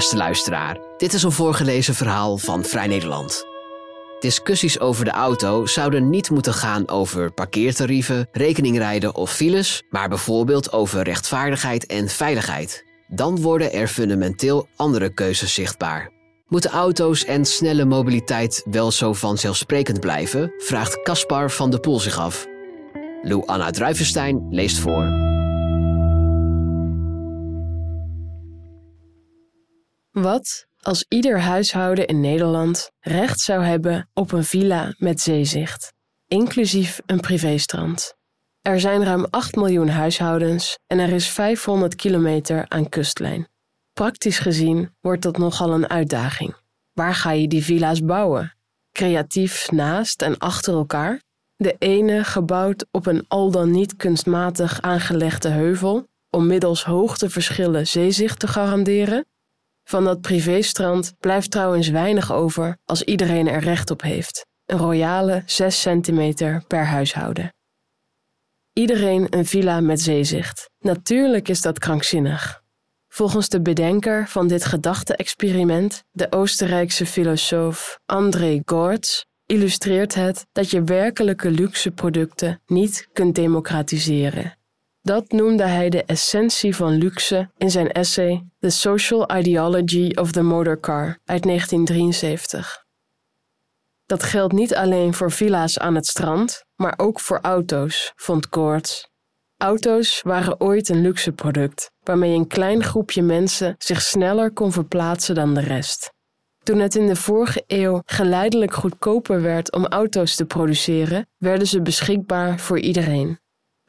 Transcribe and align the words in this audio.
beste 0.00 0.16
luisteraar. 0.16 0.78
Dit 0.96 1.12
is 1.12 1.22
een 1.22 1.32
voorgelezen 1.32 1.94
verhaal 1.94 2.38
van 2.38 2.64
Vrij 2.64 2.86
Nederland. 2.86 3.44
Discussies 4.20 4.80
over 4.80 5.04
de 5.04 5.10
auto 5.10 5.66
zouden 5.66 6.10
niet 6.10 6.30
moeten 6.30 6.54
gaan 6.54 6.88
over 6.88 7.32
parkeertarieven, 7.32 8.28
rekeningrijden 8.32 9.14
of 9.14 9.32
files, 9.32 9.82
maar 9.90 10.08
bijvoorbeeld 10.08 10.72
over 10.72 11.02
rechtvaardigheid 11.02 11.86
en 11.86 12.08
veiligheid. 12.08 12.84
Dan 13.08 13.40
worden 13.40 13.72
er 13.72 13.88
fundamenteel 13.88 14.68
andere 14.76 15.14
keuzes 15.14 15.54
zichtbaar. 15.54 16.10
Moeten 16.46 16.70
auto's 16.70 17.24
en 17.24 17.44
snelle 17.44 17.84
mobiliteit 17.84 18.62
wel 18.70 18.90
zo 18.90 19.12
vanzelfsprekend 19.12 20.00
blijven? 20.00 20.52
vraagt 20.58 21.02
Caspar 21.02 21.50
van 21.50 21.70
de 21.70 21.80
Poel 21.80 22.00
zich 22.00 22.18
af. 22.18 22.46
Lou 23.22 23.46
Anna 23.46 23.70
Druivenstein 23.70 24.46
leest 24.50 24.78
voor. 24.78 25.29
Wat 30.20 30.66
als 30.80 31.04
ieder 31.08 31.40
huishouden 31.40 32.06
in 32.06 32.20
Nederland 32.20 32.90
recht 33.00 33.40
zou 33.40 33.64
hebben 33.64 34.08
op 34.14 34.32
een 34.32 34.44
villa 34.44 34.94
met 34.98 35.20
zeezicht, 35.20 35.92
inclusief 36.26 37.00
een 37.06 37.20
privéstrand? 37.20 38.14
Er 38.62 38.80
zijn 38.80 39.04
ruim 39.04 39.26
8 39.30 39.54
miljoen 39.54 39.88
huishoudens 39.88 40.78
en 40.86 40.98
er 40.98 41.12
is 41.12 41.28
500 41.28 41.94
kilometer 41.94 42.64
aan 42.68 42.88
kustlijn. 42.88 43.48
Praktisch 43.92 44.38
gezien 44.38 44.94
wordt 45.00 45.22
dat 45.22 45.38
nogal 45.38 45.72
een 45.72 45.88
uitdaging. 45.88 46.54
Waar 46.92 47.14
ga 47.14 47.30
je 47.30 47.48
die 47.48 47.64
villa's 47.64 48.04
bouwen? 48.04 48.56
Creatief 48.92 49.70
naast 49.70 50.22
en 50.22 50.38
achter 50.38 50.74
elkaar? 50.74 51.22
De 51.56 51.76
ene 51.78 52.24
gebouwd 52.24 52.86
op 52.90 53.06
een 53.06 53.24
al 53.28 53.50
dan 53.50 53.70
niet 53.70 53.96
kunstmatig 53.96 54.80
aangelegde 54.80 55.48
heuvel 55.48 56.06
om 56.30 56.46
middels 56.46 56.84
hoogteverschillen 56.84 57.86
zeezicht 57.86 58.38
te 58.38 58.48
garanderen, 58.48 59.24
van 59.84 60.04
dat 60.04 60.20
privéstrand 60.20 61.14
blijft 61.18 61.50
trouwens 61.50 61.88
weinig 61.88 62.32
over 62.32 62.78
als 62.84 63.02
iedereen 63.02 63.48
er 63.48 63.60
recht 63.60 63.90
op 63.90 64.02
heeft. 64.02 64.46
Een 64.66 64.78
royale 64.78 65.42
6 65.46 65.80
centimeter 65.80 66.64
per 66.66 66.84
huishouden. 66.84 67.54
Iedereen 68.72 69.26
een 69.30 69.46
villa 69.46 69.80
met 69.80 70.00
zeezicht. 70.00 70.70
Natuurlijk 70.78 71.48
is 71.48 71.60
dat 71.60 71.78
krankzinnig. 71.78 72.62
Volgens 73.08 73.48
de 73.48 73.60
bedenker 73.60 74.28
van 74.28 74.48
dit 74.48 74.64
gedachte-experiment, 74.64 76.04
de 76.10 76.32
Oostenrijkse 76.32 77.06
filosoof 77.06 77.98
André 78.06 78.62
Gortz, 78.64 79.22
illustreert 79.46 80.14
het 80.14 80.46
dat 80.52 80.70
je 80.70 80.84
werkelijke 80.84 81.50
luxe 81.50 81.90
producten 81.90 82.60
niet 82.66 83.08
kunt 83.12 83.34
democratiseren. 83.34 84.58
Dat 85.02 85.32
noemde 85.32 85.64
hij 85.64 85.88
de 85.88 86.04
essentie 86.04 86.76
van 86.76 86.92
luxe 86.92 87.50
in 87.56 87.70
zijn 87.70 87.92
essay 87.92 88.46
The 88.58 88.70
Social 88.70 89.36
Ideology 89.36 90.12
of 90.14 90.32
the 90.32 90.42
Motor 90.42 90.80
Car 90.80 91.18
uit 91.24 91.42
1973. 91.42 92.84
Dat 94.06 94.22
geldt 94.22 94.52
niet 94.52 94.74
alleen 94.74 95.14
voor 95.14 95.30
villa's 95.30 95.78
aan 95.78 95.94
het 95.94 96.06
strand, 96.06 96.64
maar 96.76 96.94
ook 96.96 97.20
voor 97.20 97.38
auto's, 97.40 98.12
vond 98.16 98.48
Koorts. 98.48 99.08
Auto's 99.56 100.20
waren 100.22 100.60
ooit 100.60 100.88
een 100.88 101.00
luxe 101.00 101.32
product 101.32 101.90
waarmee 102.02 102.34
een 102.34 102.46
klein 102.46 102.84
groepje 102.84 103.22
mensen 103.22 103.74
zich 103.78 104.02
sneller 104.02 104.52
kon 104.52 104.72
verplaatsen 104.72 105.34
dan 105.34 105.54
de 105.54 105.60
rest. 105.60 106.12
Toen 106.62 106.78
het 106.78 106.94
in 106.94 107.06
de 107.06 107.16
vorige 107.16 107.64
eeuw 107.66 108.02
geleidelijk 108.04 108.74
goedkoper 108.74 109.42
werd 109.42 109.72
om 109.72 109.86
auto's 109.86 110.34
te 110.34 110.44
produceren, 110.44 111.28
werden 111.38 111.66
ze 111.66 111.82
beschikbaar 111.82 112.58
voor 112.58 112.78
iedereen 112.78 113.39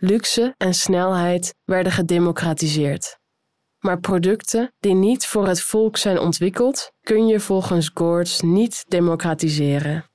luxe 0.04 0.54
en 0.58 0.74
snelheid 0.74 1.56
werden 1.64 1.92
gedemocratiseerd. 1.92 3.20
Maar 3.80 4.00
producten 4.00 4.74
die 4.80 4.94
niet 4.94 5.26
voor 5.26 5.48
het 5.48 5.62
volk 5.62 5.98
zijn 5.98 6.20
ontwikkeld, 6.20 6.92
kun 7.02 7.28
je 7.28 7.40
volgens 7.40 7.92
Gortz 7.94 8.40
niet 8.40 8.86
democratiseren. 8.88 10.06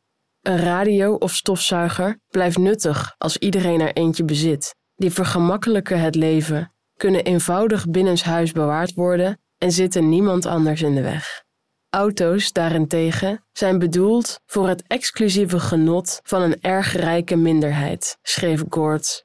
Een 0.43 0.59
radio 0.59 1.15
of 1.15 1.34
stofzuiger 1.34 2.21
blijft 2.28 2.59
nuttig 2.59 3.15
als 3.19 3.37
iedereen 3.37 3.81
er 3.81 3.93
eentje 3.93 4.25
bezit. 4.25 4.75
Die 4.94 5.10
vergemakkelijken 5.10 6.00
het 6.00 6.15
leven, 6.15 6.72
kunnen 6.97 7.25
eenvoudig 7.25 7.89
binnenshuis 7.89 8.53
bewaard 8.53 8.94
worden 8.94 9.41
en 9.59 9.72
zitten 9.72 10.09
niemand 10.09 10.47
anders 10.47 10.83
in 10.83 10.94
de 10.94 11.03
weg. 11.03 11.44
Auto's 11.91 12.53
daarentegen 12.53 13.44
zijn 13.53 13.78
bedoeld 13.78 14.41
voor 14.47 14.69
het 14.69 14.83
exclusieve 14.87 15.60
genot 15.60 16.21
van 16.22 16.43
een 16.43 16.60
erg 16.60 16.93
rijke 16.93 17.37
minderheid, 17.37 18.19
schreef 18.22 18.62
Gortz 18.69 19.25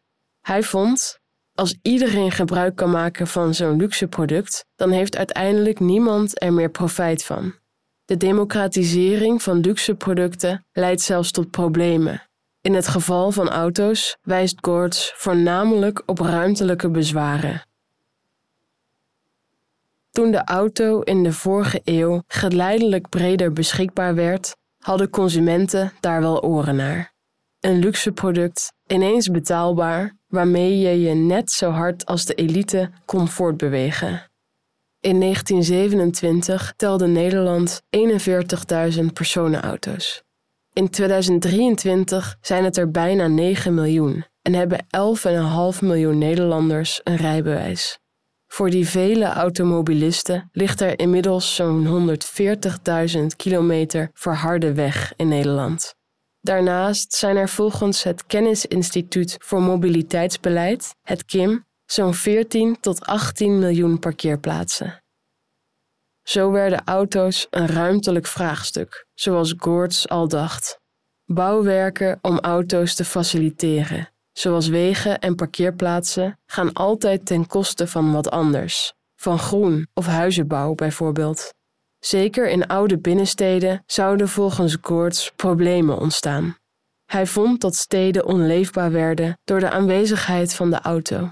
hij 0.51 0.63
vond, 0.63 1.19
als 1.53 1.78
iedereen 1.81 2.31
gebruik 2.31 2.75
kan 2.75 2.91
maken 2.91 3.28
van 3.28 3.53
zo'n 3.53 3.78
luxe 3.78 4.07
product, 4.07 4.66
dan 4.75 4.91
heeft 4.91 5.17
uiteindelijk 5.17 5.79
niemand 5.79 6.41
er 6.41 6.53
meer 6.53 6.69
profijt 6.69 7.23
van. 7.23 7.53
De 8.06 8.17
democratisering 8.17 9.44
van 9.44 9.59
luxe 9.59 9.95
producten 9.95 10.66
leidt 10.72 11.01
zelfs 11.01 11.31
tot 11.31 11.51
problemen. 11.51 12.22
In 12.61 12.73
het 12.73 12.88
geval 12.88 13.31
van 13.31 13.50
auto's 13.50 14.17
wijst 14.22 14.57
Gortz 14.61 15.11
voornamelijk 15.16 16.03
op 16.06 16.19
ruimtelijke 16.19 16.90
bezwaren. 16.90 17.66
Toen 20.11 20.31
de 20.31 20.44
auto 20.44 21.01
in 21.01 21.23
de 21.23 21.34
vorige 21.34 21.81
eeuw 21.84 22.23
geleidelijk 22.28 23.09
breder 23.09 23.53
beschikbaar 23.53 24.16
werd, 24.16 24.56
hadden 24.79 25.09
consumenten 25.09 25.94
daar 26.00 26.22
wel 26.22 26.41
oren 26.44 26.75
naar. 26.75 27.10
Een 27.61 27.79
luxe 27.79 28.11
product, 28.11 28.73
ineens 28.88 29.27
betaalbaar, 29.27 30.17
waarmee 30.27 30.79
je 30.79 31.01
je 31.01 31.13
net 31.13 31.51
zo 31.51 31.69
hard 31.69 32.05
als 32.05 32.25
de 32.25 32.33
elite 32.33 32.89
kon 33.05 33.27
voortbewegen. 33.27 34.29
In 34.99 35.19
1927 35.19 36.73
telde 36.75 37.07
Nederland 37.07 37.81
41.000 38.97 39.05
personenauto's. 39.13 40.23
In 40.73 40.89
2023 40.89 42.38
zijn 42.41 42.63
het 42.63 42.77
er 42.77 42.91
bijna 42.91 43.27
9 43.27 43.73
miljoen 43.73 44.25
en 44.41 44.53
hebben 44.53 44.85
11,5 45.73 45.79
miljoen 45.81 46.17
Nederlanders 46.17 47.01
een 47.03 47.16
rijbewijs. 47.16 47.99
Voor 48.47 48.69
die 48.69 48.88
vele 48.88 49.25
automobilisten 49.25 50.49
ligt 50.51 50.81
er 50.81 50.99
inmiddels 50.99 51.55
zo'n 51.55 52.17
140.000 53.17 53.25
kilometer 53.35 54.09
verharde 54.13 54.73
weg 54.73 55.13
in 55.16 55.28
Nederland. 55.28 55.99
Daarnaast 56.41 57.13
zijn 57.13 57.38
er 57.38 57.50
volgens 57.50 58.03
het 58.03 58.25
Kennisinstituut 58.25 59.35
voor 59.40 59.62
Mobiliteitsbeleid, 59.62 60.96
het 61.02 61.25
KIM, 61.25 61.66
zo'n 61.85 62.13
14 62.13 62.79
tot 62.79 63.06
18 63.06 63.59
miljoen 63.59 64.00
parkeerplaatsen. 64.00 65.03
Zo 66.24 66.52
werden 66.52 66.84
auto's 66.85 67.47
een 67.50 67.68
ruimtelijk 67.68 68.28
vraagstuk, 68.28 69.06
zoals 69.13 69.53
Gortz 69.57 70.06
al 70.06 70.28
dacht. 70.28 70.79
Bouwwerken 71.25 72.19
om 72.22 72.40
auto's 72.40 72.96
te 72.96 73.06
faciliteren, 73.06 74.09
zoals 74.31 74.68
wegen 74.68 75.19
en 75.19 75.35
parkeerplaatsen, 75.35 76.40
gaan 76.46 76.73
altijd 76.73 77.25
ten 77.25 77.47
koste 77.47 77.88
van 77.88 78.12
wat 78.12 78.29
anders, 78.29 78.94
van 79.16 79.40
groen 79.40 79.88
of 79.94 80.06
huizenbouw 80.06 80.73
bijvoorbeeld. 80.73 81.53
Zeker 82.06 82.50
in 82.50 82.67
oude 82.67 83.00
binnensteden 83.00 83.84
zouden 83.85 84.28
volgens 84.28 84.78
Gortz 84.81 85.29
problemen 85.35 85.97
ontstaan. 85.97 86.56
Hij 87.06 87.28
vond 87.28 87.62
dat 87.62 87.75
steden 87.75 88.25
onleefbaar 88.25 88.91
werden 88.91 89.39
door 89.44 89.59
de 89.59 89.69
aanwezigheid 89.69 90.53
van 90.53 90.69
de 90.69 90.79
auto. 90.79 91.31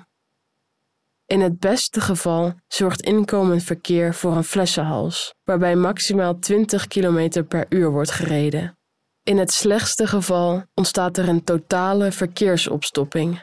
In 1.26 1.42
het 1.42 1.60
beste 1.60 2.02
geval 2.02 2.54
zorgt 2.68 3.02
inkomend 3.02 3.64
verkeer 3.64 4.14
voor 4.14 4.36
een 4.36 4.44
flessenhals, 4.44 5.34
waarbij 5.44 5.76
maximaal 5.76 6.40
20 6.40 6.88
km 6.88 7.44
per 7.48 7.66
uur 7.70 7.92
wordt 7.92 8.12
gereden. 8.12 8.78
In 9.24 9.38
het 9.38 9.52
slechtste 9.52 10.08
geval 10.08 10.64
ontstaat 10.74 11.18
er 11.18 11.28
een 11.28 11.44
totale 11.44 12.12
verkeersopstopping. 12.12 13.42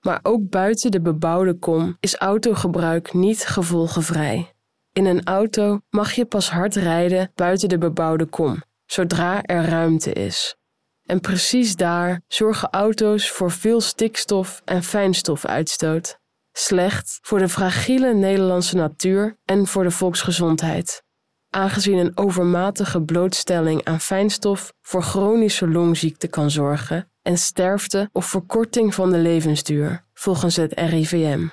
Maar 0.00 0.20
ook 0.22 0.48
buiten 0.48 0.90
de 0.90 1.00
bebouwde 1.00 1.58
kom 1.58 1.96
is 2.00 2.16
autogebruik 2.16 3.12
niet 3.12 3.46
gevolgenvrij. 3.46 4.51
In 4.92 5.06
een 5.06 5.24
auto 5.24 5.80
mag 5.90 6.12
je 6.12 6.24
pas 6.24 6.50
hard 6.50 6.74
rijden 6.74 7.30
buiten 7.34 7.68
de 7.68 7.78
bebouwde 7.78 8.26
kom, 8.26 8.62
zodra 8.86 9.42
er 9.42 9.64
ruimte 9.64 10.12
is. 10.12 10.56
En 11.02 11.20
precies 11.20 11.76
daar 11.76 12.20
zorgen 12.28 12.70
auto's 12.70 13.30
voor 13.30 13.50
veel 13.50 13.80
stikstof 13.80 14.62
en 14.64 14.82
fijnstofuitstoot. 14.82 16.18
Slecht 16.52 17.18
voor 17.22 17.38
de 17.38 17.48
fragiele 17.48 18.14
Nederlandse 18.14 18.76
natuur 18.76 19.36
en 19.44 19.66
voor 19.66 19.82
de 19.82 19.90
volksgezondheid. 19.90 21.02
Aangezien 21.50 21.98
een 21.98 22.16
overmatige 22.16 23.02
blootstelling 23.02 23.84
aan 23.84 24.00
fijnstof 24.00 24.72
voor 24.82 25.02
chronische 25.02 25.68
longziekte 25.68 26.28
kan 26.28 26.50
zorgen 26.50 27.10
en 27.22 27.38
sterfte 27.38 28.08
of 28.12 28.26
verkorting 28.26 28.94
van 28.94 29.10
de 29.10 29.18
levensduur, 29.18 30.04
volgens 30.14 30.56
het 30.56 30.72
RIVM. 30.72 31.46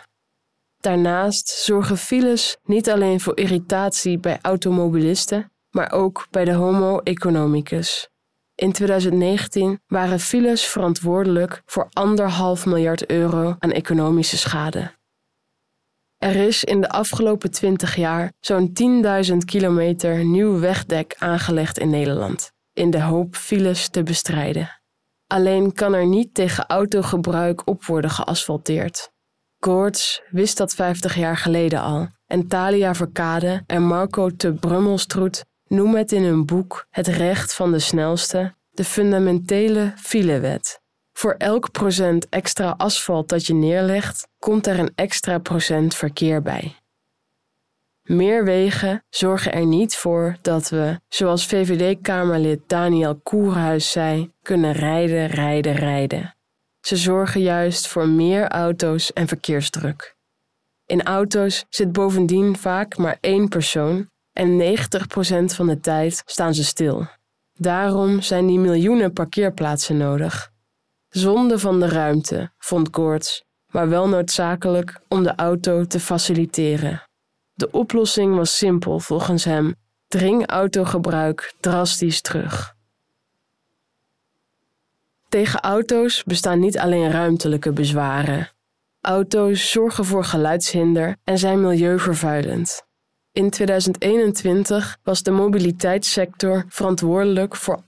Daarnaast 0.79 1.47
zorgen 1.47 1.97
files 1.97 2.57
niet 2.63 2.89
alleen 2.89 3.19
voor 3.19 3.37
irritatie 3.37 4.19
bij 4.19 4.39
automobilisten, 4.41 5.51
maar 5.69 5.91
ook 5.91 6.27
bij 6.29 6.45
de 6.45 6.53
Homo 6.53 6.99
economicus. 6.99 8.09
In 8.55 8.71
2019 8.71 9.79
waren 9.87 10.19
files 10.19 10.65
verantwoordelijk 10.65 11.61
voor 11.65 11.87
anderhalf 11.89 12.65
miljard 12.65 13.05
euro 13.05 13.55
aan 13.59 13.71
economische 13.71 14.37
schade. 14.37 14.97
Er 16.17 16.35
is 16.35 16.63
in 16.63 16.81
de 16.81 16.89
afgelopen 16.89 17.51
20 17.51 17.95
jaar 17.95 18.33
zo'n 18.39 18.71
10.000 19.31 19.37
kilometer 19.37 20.25
nieuw 20.25 20.59
wegdek 20.59 21.15
aangelegd 21.17 21.77
in 21.77 21.89
Nederland, 21.89 22.51
in 22.73 22.89
de 22.89 23.01
hoop 23.01 23.35
files 23.35 23.89
te 23.89 24.03
bestrijden. 24.03 24.81
Alleen 25.27 25.73
kan 25.73 25.93
er 25.93 26.07
niet 26.07 26.33
tegen 26.33 26.65
autogebruik 26.65 27.67
op 27.67 27.85
worden 27.85 28.11
geasfalteerd. 28.11 29.11
Koorts 29.59 30.21
wist 30.29 30.57
dat 30.57 30.73
50 30.73 31.15
jaar 31.15 31.37
geleden 31.37 31.81
al 31.81 32.07
en 32.27 32.47
Thalia 32.47 32.95
Verkade 32.95 33.63
en 33.67 33.83
Marco 33.83 34.29
te 34.29 34.53
Brummelstroet 34.53 35.45
noemen 35.67 35.97
het 35.97 36.11
in 36.11 36.23
hun 36.23 36.45
boek 36.45 36.85
Het 36.89 37.07
recht 37.07 37.53
van 37.53 37.71
de 37.71 37.79
snelste 37.79 38.53
de 38.79 38.83
fundamentele 38.83 39.93
filewet. 39.97 40.81
Voor 41.13 41.35
elk 41.37 41.71
procent 41.71 42.29
extra 42.29 42.73
asfalt 42.77 43.29
dat 43.29 43.45
je 43.45 43.53
neerlegt, 43.53 44.27
komt 44.37 44.67
er 44.67 44.79
een 44.79 44.91
extra 44.95 45.37
procent 45.37 45.95
verkeer 45.95 46.41
bij. 46.41 46.75
Meer 48.03 48.43
wegen 48.43 49.03
zorgen 49.09 49.53
er 49.53 49.65
niet 49.65 49.95
voor 49.95 50.37
dat 50.41 50.69
we, 50.69 50.99
zoals 51.07 51.45
VVD-Kamerlid 51.45 52.61
Daniel 52.67 53.15
Koerhuis 53.15 53.91
zei, 53.91 54.31
kunnen 54.41 54.71
rijden, 54.71 55.27
rijden, 55.27 55.73
rijden. 55.73 56.35
Ze 56.81 56.97
zorgen 56.97 57.41
juist 57.41 57.87
voor 57.87 58.07
meer 58.07 58.47
auto's 58.47 59.13
en 59.13 59.27
verkeersdruk. 59.27 60.15
In 60.85 61.03
auto's 61.03 61.65
zit 61.69 61.91
bovendien 61.91 62.57
vaak 62.57 62.97
maar 62.97 63.17
één 63.21 63.47
persoon 63.47 64.09
en 64.33 64.77
90% 64.77 65.55
van 65.55 65.67
de 65.67 65.79
tijd 65.79 66.23
staan 66.25 66.53
ze 66.53 66.63
stil. 66.63 67.07
Daarom 67.53 68.21
zijn 68.21 68.47
die 68.47 68.59
miljoenen 68.59 69.13
parkeerplaatsen 69.13 69.97
nodig. 69.97 70.51
Zonde 71.09 71.59
van 71.59 71.79
de 71.79 71.87
ruimte, 71.87 72.51
vond 72.57 72.87
Goorts, 72.91 73.43
maar 73.71 73.89
wel 73.89 74.07
noodzakelijk 74.07 75.01
om 75.07 75.23
de 75.23 75.35
auto 75.35 75.85
te 75.85 75.99
faciliteren. 75.99 77.03
De 77.53 77.71
oplossing 77.71 78.35
was 78.35 78.57
simpel 78.57 78.99
volgens 78.99 79.43
hem: 79.43 79.75
dring 80.07 80.47
autogebruik 80.47 81.53
drastisch 81.59 82.21
terug. 82.21 82.77
Tegen 85.29 85.59
auto's 85.59 86.23
bestaan 86.23 86.59
niet 86.59 86.77
alleen 86.77 87.11
ruimtelijke 87.11 87.71
bezwaren. 87.71 88.51
Auto's 89.01 89.71
zorgen 89.71 90.05
voor 90.05 90.23
geluidshinder 90.23 91.15
en 91.23 91.37
zijn 91.37 91.61
milieuvervuilend. 91.61 92.87
In 93.31 93.49
2021 93.49 94.97
was 95.03 95.23
de 95.23 95.31
mobiliteitssector 95.31 96.65
verantwoordelijk 96.67 97.55
voor 97.55 97.81
18% 97.81 97.85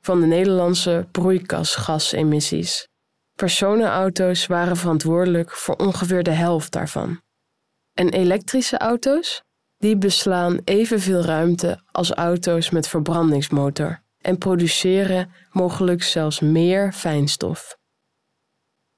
van 0.00 0.20
de 0.20 0.26
Nederlandse 0.26 1.06
broeikasgasemissies. 1.10 2.88
Personenauto's 3.34 4.46
waren 4.46 4.76
verantwoordelijk 4.76 5.50
voor 5.50 5.76
ongeveer 5.76 6.22
de 6.22 6.30
helft 6.30 6.72
daarvan. 6.72 7.20
En 7.92 8.08
elektrische 8.08 8.78
auto's? 8.78 9.42
Die 9.78 9.96
beslaan 9.96 10.58
evenveel 10.64 11.20
ruimte 11.20 11.80
als 11.92 12.10
auto's 12.10 12.70
met 12.70 12.88
verbrandingsmotor 12.88 14.03
en 14.24 14.38
produceren 14.38 15.30
mogelijk 15.50 16.02
zelfs 16.02 16.40
meer 16.40 16.92
fijnstof. 16.92 17.76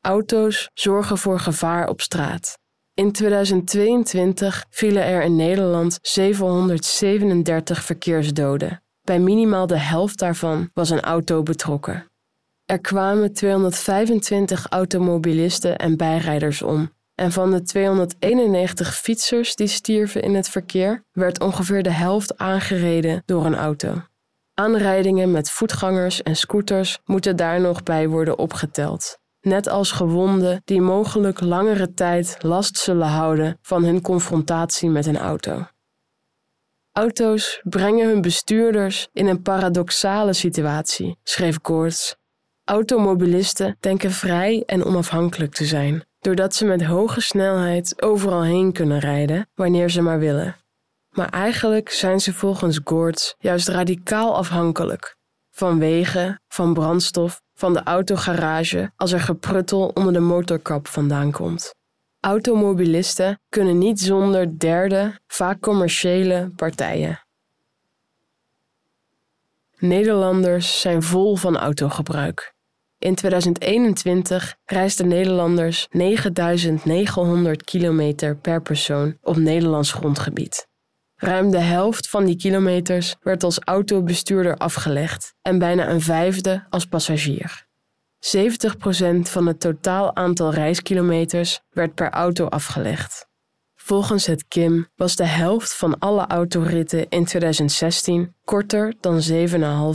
Auto's 0.01 0.71
zorgen 0.75 1.19
voor 1.19 1.41
gevaar 1.41 1.89
op 1.89 2.01
straat. 2.01 2.59
In 2.95 3.13
2022 3.13 4.65
vielen 4.71 5.05
er 5.05 5.23
in 5.23 5.37
Nederland 5.37 5.99
737 6.03 7.85
verkeersdoden. 7.85 8.83
Bij 9.03 9.19
minimaal 9.19 9.67
de 9.67 9.79
helft 9.79 10.19
daarvan 10.19 10.71
was 10.75 10.91
een 10.91 11.01
auto 11.01 11.43
betrokken. 11.43 12.11
Er 12.65 12.81
kwamen 12.81 13.33
225 13.33 14.67
automobilisten 14.67 15.79
en 15.79 15.97
bijrijders 15.97 16.63
om. 16.63 16.95
En 17.15 17.33
van 17.33 17.51
de 17.51 17.63
291 17.63 18.95
fietsers 18.95 19.55
die 19.55 19.67
stierven 19.67 20.23
in 20.23 20.35
het 20.35 20.49
verkeer, 20.49 21.05
werd 21.13 21.41
ongeveer 21.41 21.83
de 21.83 21.91
helft 21.91 22.39
aangereden 22.39 23.23
door 23.25 23.45
een 23.45 23.57
auto. 23.57 24.03
Aanrijdingen 24.59 25.31
met 25.31 25.51
voetgangers 25.51 26.23
en 26.23 26.37
scooters 26.37 26.99
moeten 27.05 27.37
daar 27.37 27.61
nog 27.61 27.83
bij 27.83 28.09
worden 28.09 28.39
opgeteld 28.39 29.19
net 29.47 29.69
als 29.69 29.91
gewonden 29.91 30.63
die 30.65 30.81
mogelijk 30.81 31.41
langere 31.41 31.95
tijd 31.95 32.37
last 32.41 32.77
zullen 32.79 33.07
houden 33.07 33.59
van 33.63 33.85
hun 33.85 34.03
confrontatie 34.03 34.91
met 34.91 35.07
een 35.07 35.19
auto. 35.19 35.67
Auto's 36.93 37.61
brengen 37.63 38.09
hun 38.09 38.21
bestuurders 38.21 39.09
in 39.13 39.27
een 39.27 39.43
paradoxale 39.43 40.33
situatie, 40.33 41.17
schreef 41.23 41.61
Koorts. 41.61 42.17
Automobilisten 42.65 43.77
denken 43.81 44.11
vrij 44.11 44.63
en 44.67 44.85
onafhankelijk 44.85 45.53
te 45.53 45.65
zijn, 45.65 46.05
doordat 46.21 46.55
ze 46.55 46.65
met 46.65 46.85
hoge 46.85 47.21
snelheid 47.21 48.03
overal 48.03 48.43
heen 48.43 48.73
kunnen 48.73 48.99
rijden 48.99 49.49
wanneer 49.55 49.91
ze 49.91 50.03
maar 50.03 50.19
willen. 50.19 50.57
Maar 51.17 51.29
eigenlijk 51.29 51.91
zijn 51.91 52.21
ze 52.21 52.33
volgens 52.33 52.81
Goorts 52.85 53.35
juist 53.39 53.69
radicaal 53.69 54.37
afhankelijk 54.37 55.17
van 55.51 55.79
wegen, 55.79 56.41
van 56.49 56.75
brandstof 56.75 57.41
van 57.55 57.73
de 57.73 57.83
autogarage 57.83 58.93
als 58.97 59.13
er 59.13 59.21
gepruttel 59.21 59.91
onder 59.95 60.13
de 60.13 60.21
motorkap 60.21 60.89
vandaan 60.89 61.31
komt. 61.31 61.75
Automobilisten 62.21 63.41
kunnen 63.49 63.79
niet 63.79 64.01
zonder 64.01 64.59
derde, 64.59 65.21
vaak 65.27 65.61
commerciële 65.61 66.51
partijen. 66.57 67.21
Nederlanders 69.79 70.81
zijn 70.81 71.03
vol 71.03 71.37
van 71.37 71.57
autogebruik. 71.57 72.55
In 72.99 73.15
2021 73.15 74.57
reisden 74.65 75.09
Nederlanders 75.09 75.87
9900 75.91 77.65
kilometer 77.65 78.37
per 78.37 78.63
persoon 78.63 79.17
op 79.23 79.37
Nederlands 79.37 79.93
grondgebied. 79.93 80.67
Ruim 81.17 81.51
de 81.51 81.59
helft 81.59 82.09
van 82.09 82.25
die 82.25 82.37
kilometers 82.37 83.17
werd 83.21 83.43
als 83.43 83.59
autobestuurder 83.59 84.57
afgelegd 84.57 85.35
en 85.43 85.59
bijna 85.59 85.89
een 85.89 86.01
vijfde 86.01 86.67
als 86.71 86.85
passagier. 86.85 87.67
70% 88.19 89.21
van 89.21 89.47
het 89.47 89.61
totaal 89.61 90.17
aantal 90.17 90.53
reiskilometers 90.53 91.61
werd 91.71 91.95
per 91.95 92.11
auto 92.11 92.47
afgelegd. 92.47 93.27
Volgens 93.75 94.27
het 94.27 94.49
KIM 94.49 94.89
was 94.97 95.17
de 95.17 95.25
helft 95.25 95.75
van 95.75 95.99
alle 95.99 96.27
autoritten 96.27 97.09
in 97.09 97.25
2016 97.25 98.35
korter 98.45 98.95
dan 99.01 99.23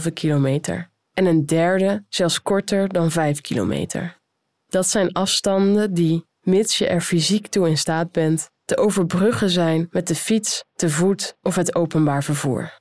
7,5 0.06 0.14
kilometer 0.14 0.90
en 1.14 1.26
een 1.26 1.46
derde 1.46 2.06
zelfs 2.10 2.42
korter 2.42 2.88
dan 2.88 3.12
5 3.12 3.42
kilometer. 3.42 4.20
Dat 4.68 4.88
zijn 4.88 5.12
afstanden 5.12 5.94
die, 5.94 6.26
mits 6.42 6.78
je 6.78 6.88
er 6.88 7.02
fysiek 7.02 7.48
toe 7.48 7.70
in 7.70 7.78
staat 7.78 8.12
bent, 8.12 8.50
te 8.72 8.78
overbruggen 8.78 9.50
zijn 9.50 9.88
met 9.90 10.08
de 10.08 10.16
fiets, 10.16 10.64
te 10.74 10.90
voet 10.90 11.36
of 11.42 11.56
het 11.56 11.76
openbaar 11.76 12.24
vervoer. 12.24 12.80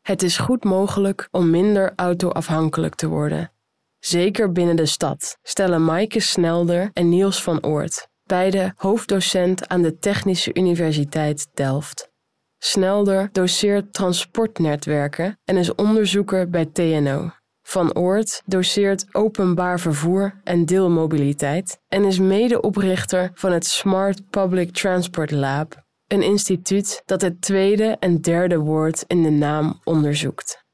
Het 0.00 0.22
is 0.22 0.38
goed 0.38 0.64
mogelijk 0.64 1.28
om 1.30 1.50
minder 1.50 1.92
autoafhankelijk 1.96 2.94
te 2.94 3.08
worden. 3.08 3.52
Zeker 3.98 4.52
binnen 4.52 4.76
de 4.76 4.86
stad, 4.86 5.38
stellen 5.42 5.84
Maaike 5.84 6.20
Snelder 6.20 6.90
en 6.92 7.08
Niels 7.08 7.42
van 7.42 7.64
Oort, 7.64 8.08
beide 8.24 8.72
hoofddocent 8.76 9.68
aan 9.68 9.82
de 9.82 9.98
Technische 9.98 10.54
Universiteit 10.54 11.48
Delft. 11.54 12.10
Snelder 12.58 13.28
doseert 13.32 13.92
transportnetwerken 13.92 15.38
en 15.44 15.56
is 15.56 15.74
onderzoeker 15.74 16.50
bij 16.50 16.66
TNO. 16.66 17.30
Van 17.62 17.94
Oort 17.94 18.42
doseert 18.46 19.14
openbaar 19.14 19.80
vervoer 19.80 20.40
en 20.44 20.64
deelmobiliteit 20.64 21.80
en 21.88 22.04
is 22.04 22.18
medeoprichter 22.18 23.30
van 23.34 23.52
het 23.52 23.66
Smart 23.66 24.30
Public 24.30 24.72
Transport 24.72 25.30
Lab, 25.30 25.84
een 26.06 26.22
instituut 26.22 27.02
dat 27.04 27.20
het 27.20 27.40
tweede 27.40 27.96
en 28.00 28.20
derde 28.20 28.58
woord 28.58 29.04
in 29.06 29.22
de 29.22 29.30
naam 29.30 29.80
onderzoekt. 29.84 30.64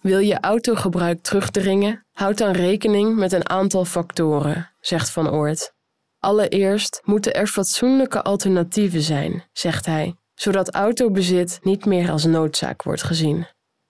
Wil 0.00 0.18
je 0.18 0.40
autogebruik 0.40 1.22
terugdringen? 1.22 2.06
Houd 2.12 2.38
dan 2.38 2.52
rekening 2.52 3.16
met 3.16 3.32
een 3.32 3.48
aantal 3.48 3.84
factoren, 3.84 4.70
zegt 4.80 5.10
Van 5.10 5.30
Oort. 5.30 5.72
Allereerst 6.18 7.00
moeten 7.04 7.34
er 7.34 7.46
fatsoenlijke 7.46 8.22
alternatieven 8.22 9.02
zijn, 9.02 9.44
zegt 9.52 9.86
hij, 9.86 10.16
zodat 10.34 10.74
autobezit 10.74 11.58
niet 11.62 11.84
meer 11.84 12.10
als 12.10 12.24
noodzaak 12.24 12.82
wordt 12.82 13.02
gezien. 13.02 13.46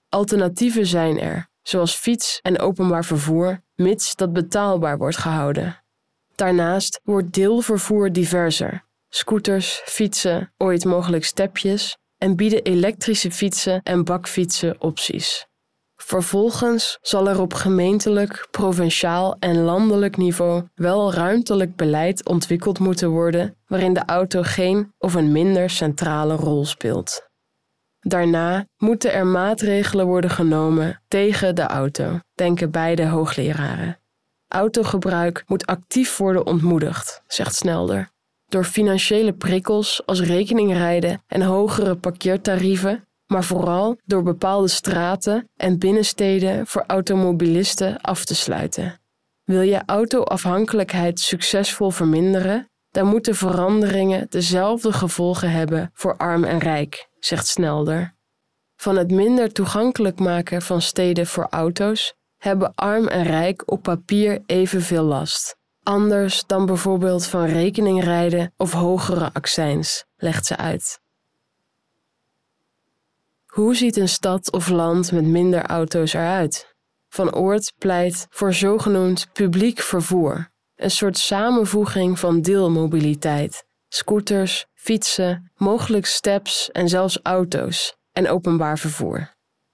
Alternatieven 0.09 0.87
zijn 0.87 1.21
er, 1.21 1.49
zoals 1.65 1.95
fiets 1.95 2.39
en 2.43 2.61
openbaar 2.61 3.05
vervoer, 3.05 3.63
mits 3.75 4.17
dat 4.17 4.33
betaalbaar 4.33 4.99
wordt 4.99 5.17
gehouden. 5.17 5.83
Daarnaast 6.35 7.01
wordt 7.05 7.35
deelvervoer 7.35 8.13
diverser. 8.13 8.85
Scooters, 9.09 9.83
fietsen, 9.85 10.53
ooit 10.57 10.85
mogelijk 10.85 11.25
stepjes 11.25 11.97
en 12.19 12.37
bieden 12.37 12.63
elektrische 12.63 13.31
fietsen 13.31 13.83
en 13.83 14.05
bakfietsen 14.05 14.81
opties. 14.81 15.47
Vervolgens 15.97 16.99
zal 17.01 17.29
er 17.29 17.41
op 17.41 17.55
gemeentelijk, 17.55 18.49
provinciaal 18.51 19.37
en 19.39 19.61
landelijk 19.61 20.17
niveau 20.17 20.63
wel 20.75 21.13
ruimtelijk 21.13 21.77
beleid 21.77 22.27
ontwikkeld 22.29 22.79
moeten 22.79 23.11
worden 23.11 23.57
waarin 23.67 23.93
de 23.93 24.05
auto 24.07 24.43
geen 24.43 24.93
of 24.99 25.15
een 25.15 25.33
minder 25.33 25.71
centrale 25.71 26.35
rol 26.35 26.65
speelt. 26.65 27.29
Daarna 28.07 28.67
moeten 28.77 29.13
er 29.13 29.27
maatregelen 29.27 30.07
worden 30.07 30.31
genomen 30.31 31.03
tegen 31.09 31.55
de 31.55 31.63
auto, 31.63 32.19
denken 32.35 32.71
beide 32.71 33.07
hoogleraren. 33.07 33.99
Autogebruik 34.49 35.45
moet 35.47 35.67
actief 35.67 36.17
worden 36.17 36.47
ontmoedigd, 36.47 37.23
zegt 37.27 37.55
Snelder. 37.55 38.13
door 38.49 38.65
financiële 38.65 39.33
prikkels 39.33 40.03
als 40.07 40.21
rekeningrijden 40.21 41.23
en 41.27 41.43
hogere 41.43 41.97
parkeertarieven, 41.97 43.09
maar 43.27 43.45
vooral 43.45 43.97
door 44.05 44.23
bepaalde 44.23 44.69
straten 44.69 45.49
en 45.57 45.79
binnensteden 45.79 46.67
voor 46.67 46.85
automobilisten 46.87 48.01
af 48.01 48.25
te 48.25 48.35
sluiten. 48.35 49.01
Wil 49.45 49.61
je 49.61 49.83
autoafhankelijkheid 49.87 51.21
succesvol 51.21 51.91
verminderen, 51.91 52.69
dan 52.91 53.07
moeten 53.07 53.35
veranderingen 53.35 54.27
dezelfde 54.29 54.93
gevolgen 54.93 55.51
hebben 55.51 55.91
voor 55.95 56.17
arm 56.17 56.45
en 56.45 56.59
rijk, 56.59 57.09
zegt 57.25 57.47
Snelder. 57.47 58.15
Van 58.77 58.97
het 58.97 59.11
minder 59.11 59.53
toegankelijk 59.53 60.19
maken 60.19 60.63
van 60.63 60.83
steden 60.83 61.27
voor 61.27 61.47
auto's 61.51 62.15
hebben 62.37 62.75
arm 62.75 63.09
en 63.09 63.23
rijk 63.23 63.63
op 63.71 63.83
papier 63.83 64.43
evenveel 64.47 65.03
last. 65.03 65.57
Anders 65.83 66.45
dan 66.47 66.67
bijvoorbeeld 66.67 67.27
van 67.27 67.45
rekeningrijden 67.45 68.53
of 68.57 68.73
hogere 68.73 69.31
accijns, 69.33 70.05
legt 70.17 70.47
ze 70.47 70.57
uit. 70.57 71.01
Hoe 73.47 73.77
ziet 73.77 73.97
een 73.97 74.09
stad 74.09 74.53
of 74.53 74.69
land 74.69 75.13
met 75.13 75.25
minder 75.25 75.63
auto's 75.63 76.13
eruit? 76.13 76.75
Van 77.09 77.35
Oort 77.35 77.73
pleit 77.79 78.27
voor 78.31 78.53
zogenoemd 78.53 79.33
publiek 79.33 79.81
vervoer, 79.81 80.51
een 80.77 80.91
soort 80.91 81.19
samenvoeging 81.19 82.19
van 82.19 82.41
deelmobiliteit, 82.41 83.67
scooters, 83.89 84.67
fietsen, 84.85 85.51
mogelijk 85.57 86.07
steps 86.07 86.71
en 86.71 86.89
zelfs 86.89 87.19
auto's 87.23 87.97
en 88.13 88.29
openbaar 88.29 88.79
vervoer. 88.79 89.33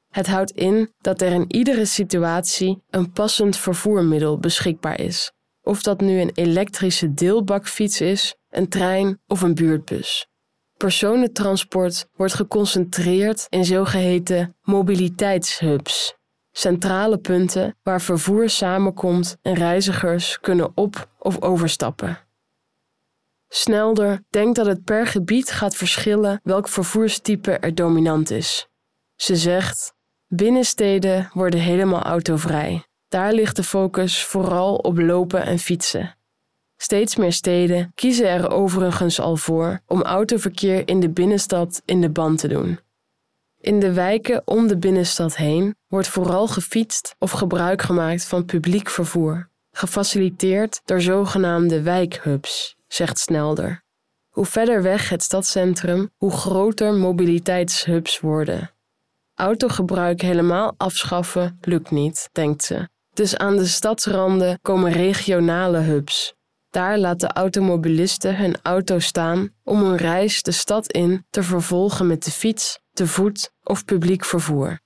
Het 0.08 0.26
houdt 0.26 0.50
in 0.50 0.92
dat 1.00 1.20
er 1.20 1.32
in 1.32 1.44
iedere 1.48 1.84
situatie 1.84 2.82
een 2.90 3.12
passend 3.12 3.56
vervoermiddel 3.56 4.38
beschikbaar 4.38 5.00
is, 5.00 5.32
of 5.62 5.82
dat 5.82 6.00
nu 6.00 6.20
een 6.20 6.30
elektrische 6.34 7.14
deelbakfiets 7.14 8.00
is, 8.00 8.34
een 8.48 8.68
trein 8.68 9.20
of 9.26 9.42
een 9.42 9.54
buurtbus. 9.54 10.26
Personentransport 10.76 12.06
wordt 12.16 12.34
geconcentreerd 12.34 13.46
in 13.48 13.64
zogeheten 13.64 14.56
mobiliteitshubs, 14.62 16.14
centrale 16.50 17.18
punten 17.18 17.76
waar 17.82 18.00
vervoer 18.00 18.48
samenkomt 18.48 19.36
en 19.42 19.54
reizigers 19.54 20.40
kunnen 20.40 20.72
op- 20.74 21.08
of 21.18 21.42
overstappen. 21.42 22.29
Snelder 23.52 24.22
denkt 24.28 24.56
dat 24.56 24.66
het 24.66 24.84
per 24.84 25.06
gebied 25.06 25.50
gaat 25.50 25.76
verschillen 25.76 26.40
welk 26.42 26.68
vervoerstype 26.68 27.52
er 27.52 27.74
dominant 27.74 28.30
is. 28.30 28.68
Ze 29.16 29.36
zegt: 29.36 29.94
Binnensteden 30.26 31.30
worden 31.32 31.60
helemaal 31.60 32.02
autovrij. 32.02 32.84
Daar 33.08 33.32
ligt 33.32 33.56
de 33.56 33.62
focus 33.62 34.24
vooral 34.24 34.76
op 34.76 34.98
lopen 34.98 35.42
en 35.42 35.58
fietsen. 35.58 36.16
Steeds 36.76 37.16
meer 37.16 37.32
steden 37.32 37.92
kiezen 37.94 38.28
er 38.28 38.50
overigens 38.50 39.20
al 39.20 39.36
voor 39.36 39.80
om 39.86 40.02
autoverkeer 40.02 40.88
in 40.88 41.00
de 41.00 41.10
binnenstad 41.10 41.82
in 41.84 42.00
de 42.00 42.10
band 42.10 42.38
te 42.38 42.48
doen. 42.48 42.80
In 43.60 43.80
de 43.80 43.92
wijken 43.92 44.42
om 44.44 44.66
de 44.66 44.78
binnenstad 44.78 45.36
heen 45.36 45.76
wordt 45.88 46.08
vooral 46.08 46.46
gefietst 46.46 47.14
of 47.18 47.30
gebruik 47.30 47.82
gemaakt 47.82 48.24
van 48.24 48.44
publiek 48.44 48.90
vervoer, 48.90 49.50
gefaciliteerd 49.70 50.80
door 50.84 51.00
zogenaamde 51.00 51.82
wijkhubs, 51.82 52.76
zegt 52.92 53.18
Snelder. 53.18 53.82
Hoe 54.28 54.46
verder 54.46 54.82
weg 54.82 55.08
het 55.08 55.22
stadscentrum, 55.22 56.10
hoe 56.16 56.30
groter 56.30 56.94
mobiliteitshubs 56.94 58.20
worden. 58.20 58.70
Autogebruik 59.34 60.20
helemaal 60.20 60.74
afschaffen 60.76 61.58
lukt 61.60 61.90
niet, 61.90 62.28
denkt 62.32 62.64
ze. 62.64 62.88
Dus 63.12 63.36
aan 63.36 63.56
de 63.56 63.66
stadsranden 63.66 64.58
komen 64.62 64.92
regionale 64.92 65.78
hubs. 65.78 66.34
Daar 66.70 66.98
laten 66.98 67.32
automobilisten 67.32 68.36
hun 68.36 68.56
auto 68.62 68.98
staan 68.98 69.52
om 69.64 69.82
een 69.82 69.96
reis 69.96 70.42
de 70.42 70.52
stad 70.52 70.92
in 70.92 71.26
te 71.30 71.42
vervolgen 71.42 72.06
met 72.06 72.24
de 72.24 72.30
fiets, 72.30 72.80
te 72.92 73.06
voet 73.06 73.52
of 73.62 73.84
publiek 73.84 74.24
vervoer. 74.24 74.80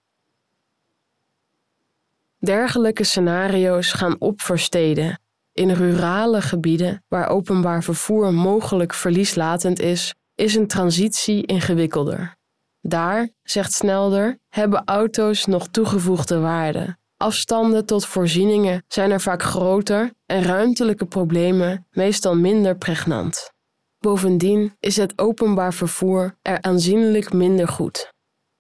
Dergelijke 2.39 3.05
scenario's 3.05 3.93
gaan 3.93 4.17
op 4.19 4.41
voor 4.41 4.59
steden. 4.59 5.21
In 5.55 5.71
rurale 5.71 6.43
gebieden 6.43 7.05
waar 7.09 7.29
openbaar 7.29 7.83
vervoer 7.83 8.33
mogelijk 8.33 8.95
verlieslatend 8.95 9.81
is, 9.81 10.15
is 10.35 10.55
een 10.55 10.67
transitie 10.67 11.47
ingewikkelder. 11.47 12.37
Daar, 12.81 13.29
zegt 13.43 13.73
Snelder, 13.73 14.39
hebben 14.49 14.83
auto's 14.85 15.47
nog 15.47 15.69
toegevoegde 15.69 16.39
waarde. 16.39 16.97
Afstanden 17.17 17.87
tot 17.87 18.07
voorzieningen 18.07 18.85
zijn 18.89 19.11
er 19.11 19.21
vaak 19.21 19.43
groter 19.43 20.13
en 20.27 20.43
ruimtelijke 20.43 21.07
problemen 21.07 21.87
meestal 21.91 22.37
minder 22.37 22.77
pregnant. 22.77 23.53
Bovendien 23.99 24.77
is 24.81 24.97
het 24.97 25.19
openbaar 25.19 25.75
vervoer 25.75 26.39
er 26.43 26.63
aanzienlijk 26.63 27.33
minder 27.33 27.69
goed. 27.69 28.14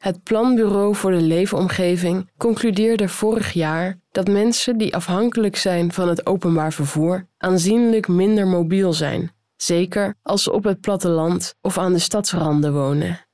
Het 0.04 0.22
Planbureau 0.22 0.94
voor 0.94 1.10
de 1.10 1.20
Leefomgeving 1.20 2.30
concludeerde 2.36 3.08
vorig 3.08 3.52
jaar 3.52 4.00
dat 4.10 4.28
mensen 4.28 4.78
die 4.78 4.94
afhankelijk 4.94 5.56
zijn 5.56 5.92
van 5.92 6.08
het 6.08 6.26
openbaar 6.26 6.72
vervoer 6.72 7.26
aanzienlijk 7.38 8.08
minder 8.08 8.46
mobiel 8.46 8.92
zijn, 8.92 9.32
zeker 9.56 10.14
als 10.22 10.42
ze 10.42 10.52
op 10.52 10.64
het 10.64 10.80
platteland 10.80 11.54
of 11.60 11.78
aan 11.78 11.92
de 11.92 11.98
stadsranden 11.98 12.72
wonen. 12.72 13.26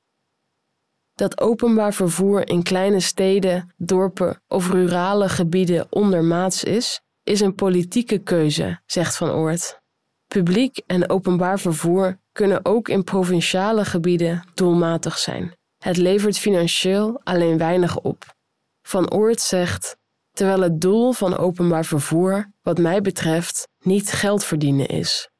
Dat 1.14 1.40
openbaar 1.40 1.92
vervoer 1.92 2.48
in 2.48 2.62
kleine 2.62 3.00
steden, 3.00 3.74
dorpen 3.76 4.42
of 4.48 4.70
rurale 4.70 5.28
gebieden 5.28 5.86
ondermaats 5.90 6.64
is, 6.64 7.00
is 7.22 7.40
een 7.40 7.54
politieke 7.54 8.18
keuze, 8.18 8.80
zegt 8.86 9.16
Van 9.16 9.30
Oort. 9.30 9.80
Publiek 10.26 10.82
en 10.86 11.10
openbaar 11.10 11.58
vervoer 11.58 12.18
kunnen 12.32 12.64
ook 12.64 12.88
in 12.88 13.04
provinciale 13.04 13.84
gebieden 13.84 14.44
doelmatig 14.54 15.18
zijn. 15.18 15.58
Het 15.80 15.96
levert 15.96 16.38
financieel 16.38 17.20
alleen 17.24 17.58
weinig 17.58 17.98
op. 17.98 18.34
Van 18.82 19.12
Oort 19.12 19.40
zegt: 19.40 19.96
terwijl 20.32 20.60
het 20.60 20.80
doel 20.80 21.12
van 21.12 21.36
openbaar 21.36 21.84
vervoer, 21.84 22.52
wat 22.62 22.78
mij 22.78 23.00
betreft, 23.00 23.68
niet 23.78 24.12
geld 24.12 24.44
verdienen 24.44 24.86
is. 24.86 25.30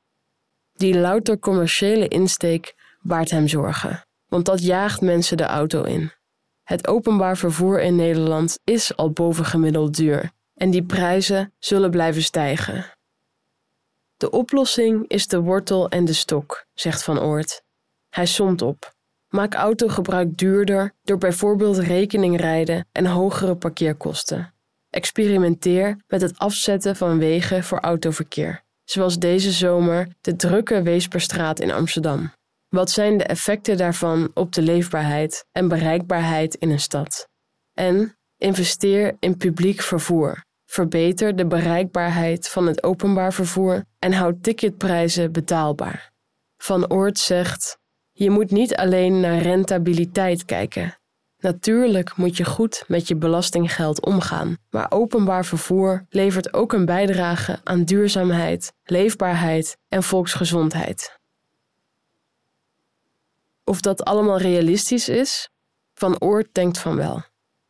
Die 0.72 0.98
louter 0.98 1.38
commerciële 1.38 2.08
insteek 2.08 2.74
baart 3.00 3.30
hem 3.30 3.48
zorgen 3.48 4.04
want 4.30 4.44
dat 4.44 4.62
jaagt 4.62 5.00
mensen 5.00 5.36
de 5.36 5.44
auto 5.44 5.82
in. 5.82 6.12
Het 6.62 6.86
openbaar 6.86 7.36
vervoer 7.36 7.80
in 7.80 7.96
Nederland 7.96 8.58
is 8.64 8.96
al 8.96 9.10
bovengemiddeld 9.10 9.96
duur 9.96 10.30
en 10.54 10.70
die 10.70 10.84
prijzen 10.84 11.54
zullen 11.58 11.90
blijven 11.90 12.22
stijgen. 12.22 12.92
De 14.16 14.30
oplossing 14.30 15.08
is 15.08 15.26
de 15.26 15.40
wortel 15.40 15.88
en 15.88 16.04
de 16.04 16.12
stok, 16.12 16.66
zegt 16.74 17.02
Van 17.02 17.20
Oort. 17.20 17.62
Hij 18.08 18.26
somt 18.26 18.62
op. 18.62 18.94
Maak 19.30 19.54
autogebruik 19.54 20.36
duurder 20.36 20.94
door 21.02 21.18
bijvoorbeeld 21.18 21.78
rekeningrijden 21.78 22.88
en 22.92 23.06
hogere 23.06 23.56
parkeerkosten. 23.56 24.54
Experimenteer 24.88 25.96
met 26.06 26.20
het 26.20 26.38
afzetten 26.38 26.96
van 26.96 27.18
wegen 27.18 27.64
voor 27.64 27.78
autoverkeer, 27.78 28.64
zoals 28.84 29.18
deze 29.18 29.50
zomer 29.50 30.08
de 30.20 30.36
drukke 30.36 30.82
Weesperstraat 30.82 31.60
in 31.60 31.70
Amsterdam. 31.70 32.32
Wat 32.68 32.90
zijn 32.90 33.18
de 33.18 33.24
effecten 33.24 33.76
daarvan 33.76 34.30
op 34.34 34.52
de 34.52 34.62
leefbaarheid 34.62 35.46
en 35.52 35.68
bereikbaarheid 35.68 36.54
in 36.54 36.70
een 36.70 36.80
stad? 36.80 37.28
En 37.74 38.16
investeer 38.36 39.16
in 39.18 39.36
publiek 39.36 39.80
vervoer. 39.80 40.44
Verbeter 40.64 41.36
de 41.36 41.46
bereikbaarheid 41.46 42.48
van 42.48 42.66
het 42.66 42.82
openbaar 42.82 43.32
vervoer 43.32 43.84
en 43.98 44.12
houd 44.12 44.42
ticketprijzen 44.42 45.32
betaalbaar. 45.32 46.12
Van 46.56 46.90
Oort 46.90 47.18
zegt: 47.18 47.79
Je 48.20 48.30
moet 48.30 48.50
niet 48.50 48.76
alleen 48.76 49.20
naar 49.20 49.38
rentabiliteit 49.38 50.44
kijken. 50.44 50.98
Natuurlijk 51.38 52.16
moet 52.16 52.36
je 52.36 52.44
goed 52.44 52.84
met 52.88 53.08
je 53.08 53.16
belastinggeld 53.16 54.04
omgaan, 54.04 54.56
maar 54.70 54.86
openbaar 54.90 55.44
vervoer 55.44 56.06
levert 56.08 56.54
ook 56.54 56.72
een 56.72 56.84
bijdrage 56.84 57.60
aan 57.64 57.84
duurzaamheid, 57.84 58.72
leefbaarheid 58.84 59.76
en 59.88 60.02
volksgezondheid. 60.02 61.18
Of 63.64 63.80
dat 63.80 64.04
allemaal 64.04 64.38
realistisch 64.38 65.08
is? 65.08 65.50
Van 65.94 66.20
Oort 66.20 66.48
denkt 66.52 66.78
van 66.78 66.96
wel. 66.96 67.22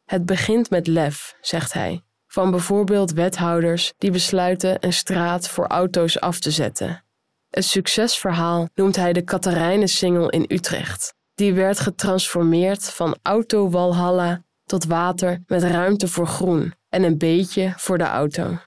Het 0.05 0.27
begint 0.27 0.71
met 0.71 0.87
lef, 0.87 1.37
zegt 1.41 1.73
hij, 1.73 2.03
van 2.27 2.51
bijvoorbeeld 2.51 3.13
wethouders 3.13 3.93
die 3.99 4.11
besluiten 4.11 4.77
een 4.81 4.93
straat 4.93 5.49
voor 5.49 5.67
auto's 5.67 6.21
af 6.21 6.39
te 6.39 6.51
zetten. 6.51 7.05
Een 7.51 7.63
succesverhaal 7.63 8.69
noemt 8.75 8.97
hij 8.97 9.13
de 9.13 9.23
Katharijnensingel 9.23 10.31
in 10.31 10.45
Utrecht. 10.49 11.15
Die 11.35 11.55
werd 11.55 11.81
getransformeerd 11.81 12.85
van 12.85 13.17
auto-walhalla 13.23 14.43
tot 14.65 14.85
water 14.85 15.43
met 15.47 15.63
ruimte 15.63 16.09
voor 16.09 16.27
groen 16.27 16.75
en 16.89 17.03
een 17.03 17.19
beetje 17.19 17.73
voor 17.77 17.99
de 17.99 18.05
auto. 18.05 18.59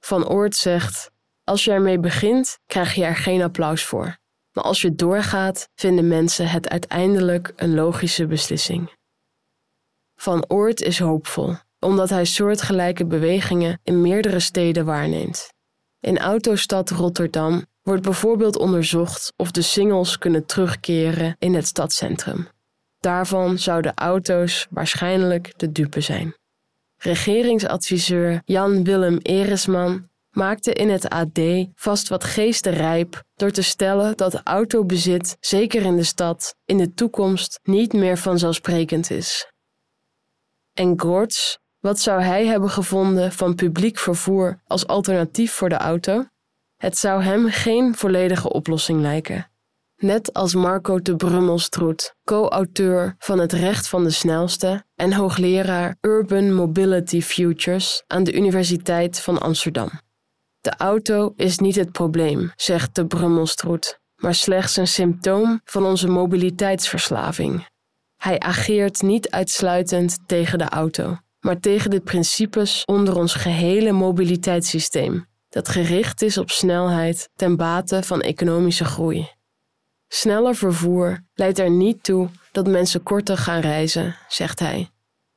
Van 0.00 0.28
Oort 0.28 0.56
zegt: 0.56 1.10
Als 1.44 1.64
je 1.64 1.70
ermee 1.70 1.98
begint, 1.98 2.58
krijg 2.66 2.94
je 2.94 3.04
er 3.04 3.16
geen 3.16 3.42
applaus 3.42 3.84
voor. 3.84 4.18
Maar 4.52 4.64
als 4.64 4.80
je 4.80 4.94
doorgaat, 4.94 5.68
vinden 5.74 6.08
mensen 6.08 6.48
het 6.48 6.68
uiteindelijk 6.68 7.52
een 7.56 7.74
logische 7.74 8.26
beslissing. 8.26 8.92
Van 10.14 10.44
Oort 10.48 10.80
is 10.80 10.98
hoopvol, 10.98 11.54
omdat 11.78 12.10
hij 12.10 12.24
soortgelijke 12.24 13.06
bewegingen 13.06 13.80
in 13.82 14.00
meerdere 14.00 14.40
steden 14.40 14.84
waarneemt. 14.84 15.48
In 16.00 16.18
autostad 16.18 16.90
Rotterdam 16.90 17.66
wordt 17.86 18.02
bijvoorbeeld 18.02 18.58
onderzocht 18.58 19.32
of 19.36 19.50
de 19.50 19.62
singles 19.62 20.18
kunnen 20.18 20.46
terugkeren 20.46 21.36
in 21.38 21.54
het 21.54 21.66
stadscentrum. 21.66 22.48
Daarvan 22.98 23.58
zouden 23.58 23.94
auto's 23.94 24.66
waarschijnlijk 24.70 25.52
de 25.56 25.72
dupe 25.72 26.00
zijn. 26.00 26.36
Regeringsadviseur 26.96 28.42
Jan 28.44 28.84
Willem 28.84 29.18
Eresman 29.18 30.08
maakte 30.30 30.72
in 30.72 30.88
het 30.88 31.08
AD 31.08 31.40
vast 31.74 32.08
wat 32.08 32.24
geestenrijp 32.24 33.22
door 33.34 33.50
te 33.50 33.62
stellen 33.62 34.16
dat 34.16 34.40
autobezit, 34.44 35.36
zeker 35.40 35.82
in 35.82 35.96
de 35.96 36.04
stad, 36.04 36.54
in 36.64 36.76
de 36.76 36.94
toekomst 36.94 37.60
niet 37.62 37.92
meer 37.92 38.18
vanzelfsprekend 38.18 39.10
is. 39.10 39.52
En 40.72 41.00
Gortz, 41.00 41.56
wat 41.80 41.98
zou 41.98 42.22
hij 42.22 42.46
hebben 42.46 42.70
gevonden 42.70 43.32
van 43.32 43.54
publiek 43.54 43.98
vervoer 43.98 44.60
als 44.64 44.86
alternatief 44.86 45.52
voor 45.52 45.68
de 45.68 45.76
auto? 45.76 46.24
Het 46.76 46.96
zou 46.96 47.22
hem 47.22 47.50
geen 47.50 47.94
volledige 47.94 48.52
oplossing 48.52 49.00
lijken. 49.00 49.50
Net 49.96 50.32
als 50.32 50.54
Marco 50.54 51.00
de 51.00 51.16
Brummelstroet, 51.16 52.14
co-auteur 52.24 53.14
van 53.18 53.38
Het 53.38 53.52
Recht 53.52 53.88
van 53.88 54.04
de 54.04 54.10
Snelste 54.10 54.84
en 54.94 55.12
hoogleraar 55.12 55.96
Urban 56.00 56.54
Mobility 56.54 57.20
Futures 57.20 58.04
aan 58.06 58.24
de 58.24 58.32
Universiteit 58.32 59.20
van 59.20 59.40
Amsterdam. 59.40 59.90
De 60.60 60.74
auto 60.76 61.32
is 61.36 61.58
niet 61.58 61.76
het 61.76 61.92
probleem, 61.92 62.52
zegt 62.56 62.94
de 62.94 63.06
Brummelstroet, 63.06 64.00
maar 64.16 64.34
slechts 64.34 64.76
een 64.76 64.86
symptoom 64.86 65.60
van 65.64 65.84
onze 65.84 66.08
mobiliteitsverslaving. 66.08 67.68
Hij 68.16 68.38
ageert 68.38 69.02
niet 69.02 69.30
uitsluitend 69.30 70.18
tegen 70.26 70.58
de 70.58 70.68
auto, 70.68 71.16
maar 71.40 71.60
tegen 71.60 71.90
de 71.90 72.00
principes 72.00 72.84
onder 72.84 73.16
ons 73.16 73.34
gehele 73.34 73.92
mobiliteitssysteem, 73.92 75.26
dat 75.56 75.68
gericht 75.68 76.22
is 76.22 76.38
op 76.38 76.50
snelheid 76.50 77.28
ten 77.36 77.56
bate 77.56 78.02
van 78.02 78.20
economische 78.20 78.84
groei. 78.84 79.28
Sneller 80.08 80.54
vervoer 80.54 81.24
leidt 81.34 81.58
er 81.58 81.70
niet 81.70 82.02
toe 82.02 82.28
dat 82.52 82.66
mensen 82.66 83.02
korter 83.02 83.38
gaan 83.38 83.60
reizen, 83.60 84.16
zegt 84.28 84.58
hij. 84.58 84.90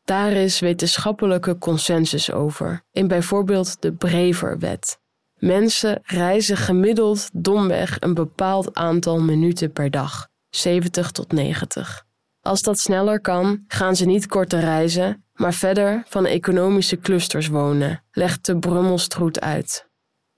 Daar 0.04 0.32
is 0.32 0.60
wetenschappelijke 0.60 1.58
consensus 1.58 2.32
over, 2.32 2.82
in 2.92 3.08
bijvoorbeeld 3.08 3.82
de 3.82 3.94
Breverwet. 3.94 5.00
Mensen 5.38 6.00
reizen 6.04 6.58
gemiddeld 6.58 7.30
domweg 7.34 7.98
een 8.00 8.14
bepaald 8.14 8.76
aantal 8.76 9.20
minuten 9.20 9.72
per 9.72 9.92
dag, 9.92 10.28
70 10.50 11.12
tot 11.12 11.32
90. 11.32 12.06
Als 12.42 12.62
dat 12.62 12.80
sneller 12.80 13.22
kan, 13.22 13.64
gaan 13.68 13.96
ze 13.96 14.06
niet 14.06 14.28
korter 14.28 14.60
reizen, 14.60 15.24
maar 15.34 15.54
verder 15.54 16.04
van 16.08 16.26
economische 16.26 16.98
clusters 17.00 17.48
wonen, 17.48 18.04
legt 18.12 18.46
de 18.46 18.60
Brummelstroet 18.60 19.40
uit. 19.40 19.88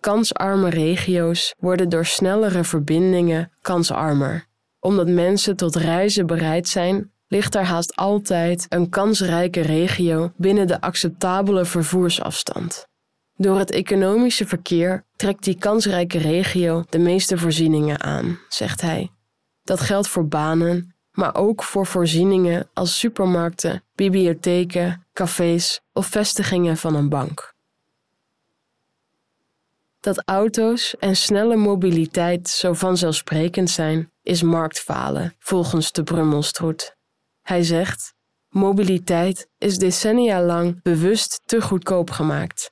Kansarme 0.01 0.69
regio's 0.69 1.55
worden 1.59 1.89
door 1.89 2.05
snellere 2.05 2.63
verbindingen 2.63 3.51
kansarmer. 3.61 4.45
Omdat 4.79 5.07
mensen 5.07 5.55
tot 5.55 5.75
reizen 5.75 6.25
bereid 6.25 6.67
zijn, 6.67 7.11
ligt 7.27 7.55
er 7.55 7.63
haast 7.63 7.95
altijd 7.95 8.65
een 8.69 8.89
kansrijke 8.89 9.61
regio 9.61 10.31
binnen 10.35 10.67
de 10.67 10.81
acceptabele 10.81 11.65
vervoersafstand. 11.65 12.87
Door 13.35 13.57
het 13.57 13.71
economische 13.71 14.47
verkeer 14.47 15.05
trekt 15.15 15.43
die 15.43 15.57
kansrijke 15.57 16.17
regio 16.17 16.83
de 16.89 16.99
meeste 16.99 17.37
voorzieningen 17.37 18.01
aan, 18.01 18.39
zegt 18.49 18.81
hij. 18.81 19.09
Dat 19.63 19.79
geldt 19.79 20.07
voor 20.07 20.27
banen, 20.27 20.95
maar 21.11 21.35
ook 21.35 21.63
voor 21.63 21.85
voorzieningen 21.85 22.69
als 22.73 22.99
supermarkten, 22.99 23.83
bibliotheken, 23.95 25.07
cafés 25.13 25.81
of 25.93 26.05
vestigingen 26.05 26.77
van 26.77 26.95
een 26.95 27.09
bank. 27.09 27.53
Dat 30.01 30.21
auto's 30.25 30.97
en 30.97 31.15
snelle 31.15 31.55
mobiliteit 31.55 32.49
zo 32.49 32.73
vanzelfsprekend 32.73 33.69
zijn, 33.69 34.11
is 34.21 34.41
marktfalen, 34.41 35.35
volgens 35.39 35.91
de 35.91 36.03
Brummelstroet. 36.03 36.95
Hij 37.41 37.63
zegt: 37.63 38.13
Mobiliteit 38.49 39.49
is 39.57 39.77
decennia 39.77 40.43
lang 40.43 40.81
bewust 40.81 41.41
te 41.45 41.61
goedkoop 41.61 42.09
gemaakt. 42.09 42.71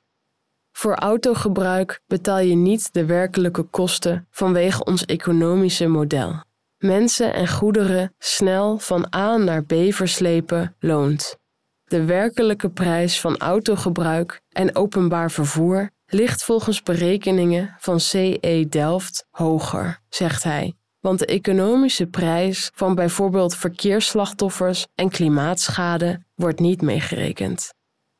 Voor 0.72 0.94
autogebruik 0.94 2.00
betaal 2.06 2.38
je 2.38 2.54
niet 2.54 2.92
de 2.92 3.04
werkelijke 3.04 3.62
kosten 3.62 4.26
vanwege 4.30 4.84
ons 4.84 5.04
economische 5.04 5.86
model. 5.86 6.44
Mensen 6.78 7.34
en 7.34 7.48
goederen 7.48 8.14
snel 8.18 8.78
van 8.78 9.14
A 9.16 9.36
naar 9.36 9.64
B 9.64 9.74
verslepen 9.88 10.76
loont. 10.78 11.36
De 11.84 12.04
werkelijke 12.04 12.70
prijs 12.70 13.20
van 13.20 13.36
autogebruik 13.36 14.42
en 14.48 14.76
openbaar 14.76 15.30
vervoer 15.30 15.90
ligt 16.12 16.44
volgens 16.44 16.82
berekeningen 16.82 17.76
van 17.78 18.00
CE 18.00 18.66
Delft 18.68 19.26
hoger, 19.30 20.00
zegt 20.08 20.42
hij. 20.42 20.74
Want 21.00 21.18
de 21.18 21.26
economische 21.26 22.06
prijs 22.06 22.70
van 22.74 22.94
bijvoorbeeld 22.94 23.56
verkeersslachtoffers 23.56 24.86
en 24.94 25.08
klimaatschade 25.08 26.24
wordt 26.34 26.60
niet 26.60 26.82
meegerekend. 26.82 27.74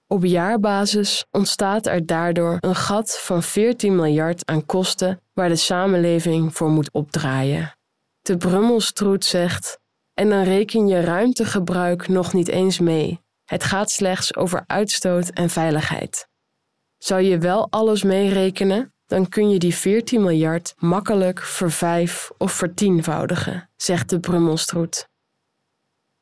Op 0.07 0.25
jaarbasis 0.25 1.25
ontstaat 1.31 1.87
er 1.87 2.07
daardoor 2.07 2.57
een 2.61 2.77
gat 2.77 3.19
van 3.21 3.43
14 3.43 3.97
miljard 3.97 4.47
aan 4.47 4.67
kosten 4.67 5.21
waar 5.33 5.49
de 5.49 5.57
samenleving 5.57 6.57
voor 6.57 6.71
moet 6.71 6.93
opdraaien. 6.93 7.75
De 8.23 8.37
Brummelstroet 8.37 9.25
zegt: 9.25 9.79
En 10.15 10.29
dan 10.29 10.43
reken 10.43 10.87
je 10.87 11.01
ruimtegebruik 11.01 12.09
nog 12.09 12.33
niet 12.33 12.49
eens 12.49 12.79
mee. 12.79 13.21
Het 13.45 13.65
gaat 13.65 13.91
slechts 13.91 14.37
over 14.37 14.65
uitstoot 14.67 15.29
en 15.29 15.51
veiligheid. 15.51 16.30
Zou 17.03 17.21
je 17.21 17.39
wel 17.39 17.67
alles 17.71 18.03
meerekenen, 18.03 18.93
dan 19.07 19.29
kun 19.29 19.51
je 19.51 19.59
die 19.59 19.75
14 19.75 20.21
miljard 20.21 20.75
makkelijk 20.79 21.41
vervijf 21.43 22.31
of 22.39 22.53
vertienvoudigen, 22.53 23.71
zegt 23.77 24.11
de 24.11 24.21
Brummelstroet. 24.21 25.09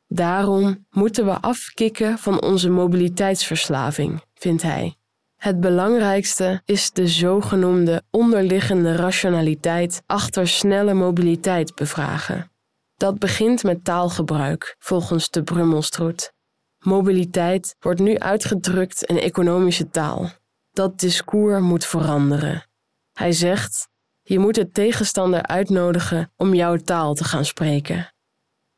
Daarom 0.06 0.86
moeten 0.90 1.24
we 1.24 1.40
afkicken 1.40 2.18
van 2.18 2.42
onze 2.42 2.70
mobiliteitsverslaving, 2.70 4.22
vindt 4.34 4.62
hij. 4.62 4.96
Het 5.36 5.60
belangrijkste 5.60 6.62
is 6.64 6.90
de 6.90 7.08
zogenoemde 7.08 8.02
onderliggende 8.10 8.96
rationaliteit 8.96 10.02
achter 10.06 10.48
snelle 10.48 10.94
mobiliteit 10.94 11.74
bevragen. 11.74 12.50
Dat 12.96 13.18
begint 13.18 13.62
met 13.62 13.84
taalgebruik, 13.84 14.76
volgens 14.78 15.30
de 15.30 15.42
Brummelstroet. 15.42 16.32
Mobiliteit 16.78 17.76
wordt 17.80 18.00
nu 18.00 18.18
uitgedrukt 18.18 19.02
in 19.02 19.18
economische 19.18 19.90
taal. 19.90 20.30
Dat 20.78 20.98
discours 20.98 21.60
moet 21.60 21.84
veranderen. 21.84 22.64
Hij 23.12 23.32
zegt: 23.32 23.88
je 24.22 24.38
moet 24.38 24.54
de 24.54 24.70
tegenstander 24.70 25.42
uitnodigen 25.42 26.32
om 26.36 26.54
jouw 26.54 26.76
taal 26.76 27.14
te 27.14 27.24
gaan 27.24 27.44
spreken. 27.44 28.14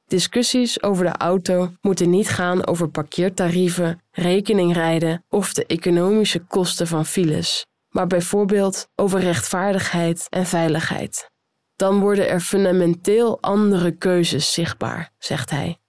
Discussies 0.06 0.82
over 0.82 1.04
de 1.04 1.16
auto 1.16 1.72
moeten 1.80 2.10
niet 2.10 2.28
gaan 2.28 2.66
over 2.66 2.88
parkeertarieven, 2.88 4.00
rekeningrijden 4.10 5.24
of 5.28 5.52
de 5.52 5.66
economische 5.66 6.38
kosten 6.38 6.86
van 6.86 7.06
files, 7.06 7.66
maar 7.88 8.06
bijvoorbeeld 8.06 8.88
over 8.94 9.20
rechtvaardigheid 9.20 10.26
en 10.28 10.46
veiligheid. 10.46 11.30
Dan 11.76 12.00
worden 12.00 12.28
er 12.28 12.40
fundamenteel 12.40 13.40
andere 13.40 13.90
keuzes 13.90 14.52
zichtbaar, 14.52 15.12
zegt 15.18 15.50
hij. 15.50 15.79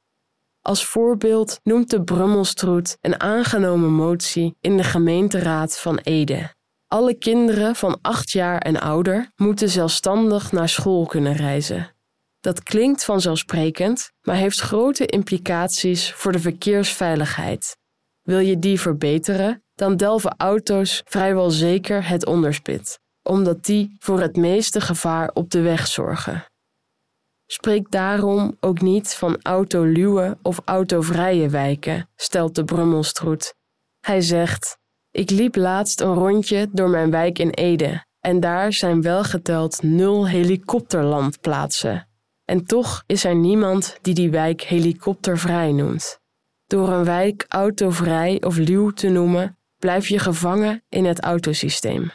Als 0.62 0.86
voorbeeld 0.86 1.60
noemt 1.64 1.90
de 1.90 2.04
Brummelstroet 2.04 2.98
een 3.02 3.20
aangenomen 3.20 3.92
motie 3.92 4.56
in 4.60 4.78
de 4.78 4.84
gemeenteraad 4.84 5.80
van 5.80 5.98
Ede. 5.98 6.54
Alle 6.88 7.18
kinderen 7.18 7.76
van 7.76 8.00
acht 8.02 8.32
jaar 8.32 8.58
en 8.58 8.80
ouder 8.80 9.32
moeten 9.36 9.70
zelfstandig 9.70 10.52
naar 10.52 10.70
school 10.70 11.06
kunnen 11.06 11.34
reizen. 11.34 11.96
Dat 12.40 12.64
klinkt 12.64 13.04
vanzelfsprekend, 13.04 14.12
maar 14.22 14.36
heeft 14.36 14.60
grote 14.60 15.06
implicaties 15.06 16.14
voor 16.14 16.32
de 16.32 16.40
verkeersveiligheid. 16.40 17.78
Wil 18.22 18.40
je 18.40 18.60
die 18.60 18.80
verbeteren, 18.80 19.64
dan 19.76 19.98
delven 19.98 20.34
auto's 20.38 21.02
vrijwel 21.06 21.50
zeker 21.50 22.08
het 22.08 22.26
onderspit, 22.26 23.00
omdat 23.24 23.66
die 23.66 23.96
voor 24.00 24.20
het 24.22 24.36
meeste 24.36 24.82
gevaar 24.82 25.30
op 25.34 25.50
de 25.50 25.62
weg 25.62 25.88
zorgen. 25.88 26.51
Spreek 27.52 27.92
daarom 27.92 28.58
ook 28.60 28.82
niet 28.82 29.14
van 29.14 29.38
autoluwe 29.42 30.38
of 30.42 30.60
autovrije 30.66 31.50
wijken, 31.50 32.10
stelt 32.16 32.56
de 32.56 32.64
Brummelstroet. 32.64 33.56
Hij 34.00 34.22
zegt: 34.22 34.78
Ik 35.12 35.30
liep 35.30 35.56
laatst 35.56 36.02
een 36.02 36.14
rondje 36.14 36.70
door 36.72 36.90
mijn 36.90 37.12
wijk 37.12 37.40
in 37.40 37.50
Ede 37.50 38.06
en 38.20 38.40
daar 38.40 38.74
zijn 38.74 39.02
wel 39.02 39.24
geteld 39.24 39.84
nul 39.84 40.28
helikopterlandplaatsen. 40.28 42.08
En 42.46 42.66
toch 42.66 43.04
is 43.06 43.24
er 43.24 43.36
niemand 43.36 43.98
die 44.02 44.14
die 44.14 44.32
wijk 44.32 44.62
helikoptervrij 44.62 45.72
noemt. 45.72 46.20
Door 46.68 46.90
een 46.90 47.06
wijk 47.06 47.46
autovrij 47.48 48.42
of 48.44 48.58
luw 48.58 48.90
te 48.90 49.10
noemen, 49.10 49.58
blijf 49.78 50.08
je 50.08 50.20
gevangen 50.20 50.84
in 50.90 51.06
het 51.06 51.22
autosysteem. 51.22 52.12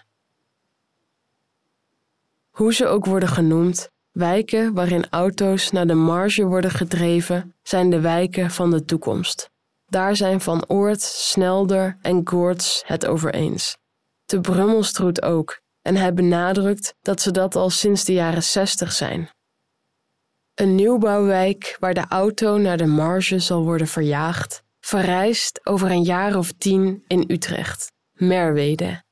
Hoe 2.51 2.75
ze 2.75 2.87
ook 2.87 3.05
worden 3.05 3.29
genoemd, 3.29 3.95
wijken 4.17 4.75
waarin 4.75 5.09
auto's 5.11 5.71
naar 5.71 5.87
de 5.87 5.95
marge 5.95 6.45
worden 6.45 6.71
gedreven, 6.71 7.55
zijn 7.63 7.91
de 7.91 8.01
wijken 8.01 8.51
van 8.51 8.71
de 8.71 8.85
toekomst. 8.85 9.51
Daar 9.87 10.17
zijn 10.17 10.41
Van 10.41 10.65
Oort, 10.69 11.03
Snelder 11.03 11.99
en 12.03 12.21
Goorts 12.25 12.83
het 12.87 13.07
over 13.07 13.35
eens. 13.35 13.77
De 14.25 14.41
Brummelstroet 14.41 15.23
ook, 15.23 15.61
en 15.83 15.97
hij 15.97 16.15
benadrukt 16.15 16.95
dat 17.01 17.21
ze 17.21 17.31
dat 17.31 17.57
al 17.57 17.71
sinds 17.71 18.05
de 18.05 18.13
jaren 18.13 18.43
60 18.43 18.93
zijn. 18.93 19.31
Een 20.55 20.75
nieuwbouwwijk 20.75 21.77
waar 21.81 21.95
de 21.95 22.05
auto 22.09 22.57
naar 22.57 22.77
de 22.77 22.87
marge 22.87 23.39
zal 23.39 23.65
worden 23.65 23.87
verjaagd, 23.87 24.63
verrijst 24.81 25.61
over 25.67 25.91
een 25.91 26.05
jaar 26.05 26.37
of 26.37 26.53
tien 26.53 27.05
in 27.07 27.25
Utrecht, 27.29 27.93
Merwede. 28.13 29.05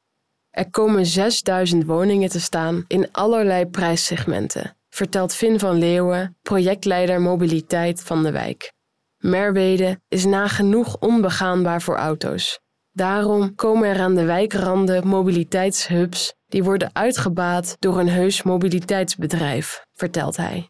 Er 0.51 0.71
komen 0.71 1.07
6000 1.07 1.85
woningen 1.85 2.29
te 2.29 2.41
staan 2.41 2.85
in 2.87 3.13
allerlei 3.13 3.67
prijssegmenten, 3.67 4.77
vertelt 4.95 5.35
Vin 5.35 5.59
van 5.59 5.79
Leeuwen, 5.79 6.37
projectleider 6.43 7.21
mobiliteit 7.21 8.03
van 8.03 8.23
de 8.23 8.31
wijk. 8.31 8.73
Merwede 9.19 10.01
is 10.09 10.25
nagenoeg 10.25 10.97
onbegaanbaar 10.99 11.83
voor 11.83 11.97
auto's. 11.97 12.61
Daarom 12.91 13.55
komen 13.55 13.89
er 13.89 14.01
aan 14.01 14.15
de 14.15 14.25
wijkranden 14.25 15.07
mobiliteitshubs 15.07 16.35
die 16.47 16.65
worden 16.65 16.91
uitgebaat 16.93 17.77
door 17.79 17.99
een 17.99 18.09
heus 18.09 18.43
mobiliteitsbedrijf, 18.43 19.85
vertelt 19.93 20.37
hij. 20.37 20.69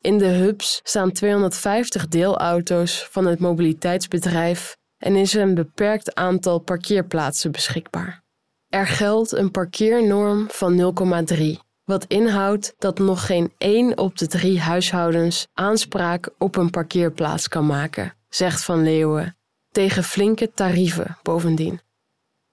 In 0.00 0.18
de 0.18 0.26
hubs 0.26 0.80
staan 0.82 1.12
250 1.12 2.08
deelauto's 2.08 3.08
van 3.10 3.26
het 3.26 3.38
mobiliteitsbedrijf 3.38 4.76
en 4.96 5.16
is 5.16 5.32
een 5.32 5.54
beperkt 5.54 6.14
aantal 6.14 6.58
parkeerplaatsen 6.58 7.52
beschikbaar. 7.52 8.22
Er 8.68 8.86
geldt 8.86 9.32
een 9.32 9.50
parkeernorm 9.50 10.46
van 10.48 10.94
0,3, 11.34 11.69
wat 11.90 12.04
inhoudt 12.04 12.74
dat 12.78 12.98
nog 12.98 13.26
geen 13.26 13.52
één 13.58 13.98
op 13.98 14.18
de 14.18 14.26
drie 14.26 14.60
huishoudens 14.60 15.46
aanspraak 15.54 16.30
op 16.38 16.56
een 16.56 16.70
parkeerplaats 16.70 17.48
kan 17.48 17.66
maken, 17.66 18.14
zegt 18.28 18.64
Van 18.64 18.82
Leeuwen, 18.82 19.36
tegen 19.70 20.04
flinke 20.04 20.52
tarieven 20.54 21.18
bovendien. 21.22 21.80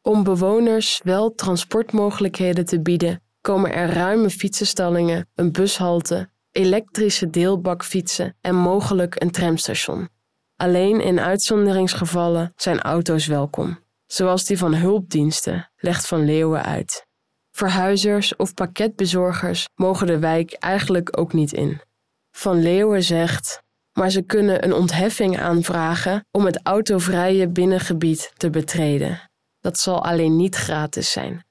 Om 0.02 0.24
bewoners 0.24 1.02
wel 1.04 1.36
transportmogelijkheden 1.36 2.66
te 2.66 2.82
bieden, 2.82 3.22
komen 3.42 3.74
er 3.74 3.90
ruime 3.90 4.30
fietsenstallingen, 4.30 5.28
een 5.36 5.52
bushalte, 5.52 6.30
elektrische 6.52 7.30
deelbakfietsen 7.30 8.36
en 8.42 8.56
mogelijk 8.56 9.22
een 9.22 9.32
tramstation. 9.32 10.10
Alleen 10.56 11.02
in 11.02 11.20
uitzonderingsgevallen 11.20 12.54
zijn 12.56 12.82
auto's 12.82 13.28
welkom, 13.28 13.80
zoals 14.06 14.46
die 14.46 14.58
van 14.58 14.74
hulpdiensten, 14.74 15.72
legt 15.76 16.08
Van 16.08 16.26
Leeuwen 16.26 16.64
uit. 16.64 17.07
Verhuizers 17.58 18.36
of 18.36 18.54
pakketbezorgers 18.54 19.68
mogen 19.76 20.08
de 20.08 20.20
wijk 20.20 20.54
eigenlijk 20.54 21.20
ook 21.20 21.34
niet 21.34 21.54
in. 21.54 21.82
Van 22.32 22.62
Leeuwen 22.62 23.04
zegt: 23.04 23.62
maar 23.98 24.10
ze 24.10 24.22
kunnen 24.22 24.64
een 24.64 24.74
ontheffing 24.74 25.40
aanvragen 25.40 26.26
om 26.32 26.46
het 26.46 26.60
autovrije 26.64 27.50
binnengebied 27.50 28.32
te 28.36 28.50
betreden. 28.50 29.30
Dat 29.60 29.78
zal 29.78 30.04
alleen 30.04 30.36
niet 30.36 30.56
gratis 30.56 31.12
zijn. 31.12 31.46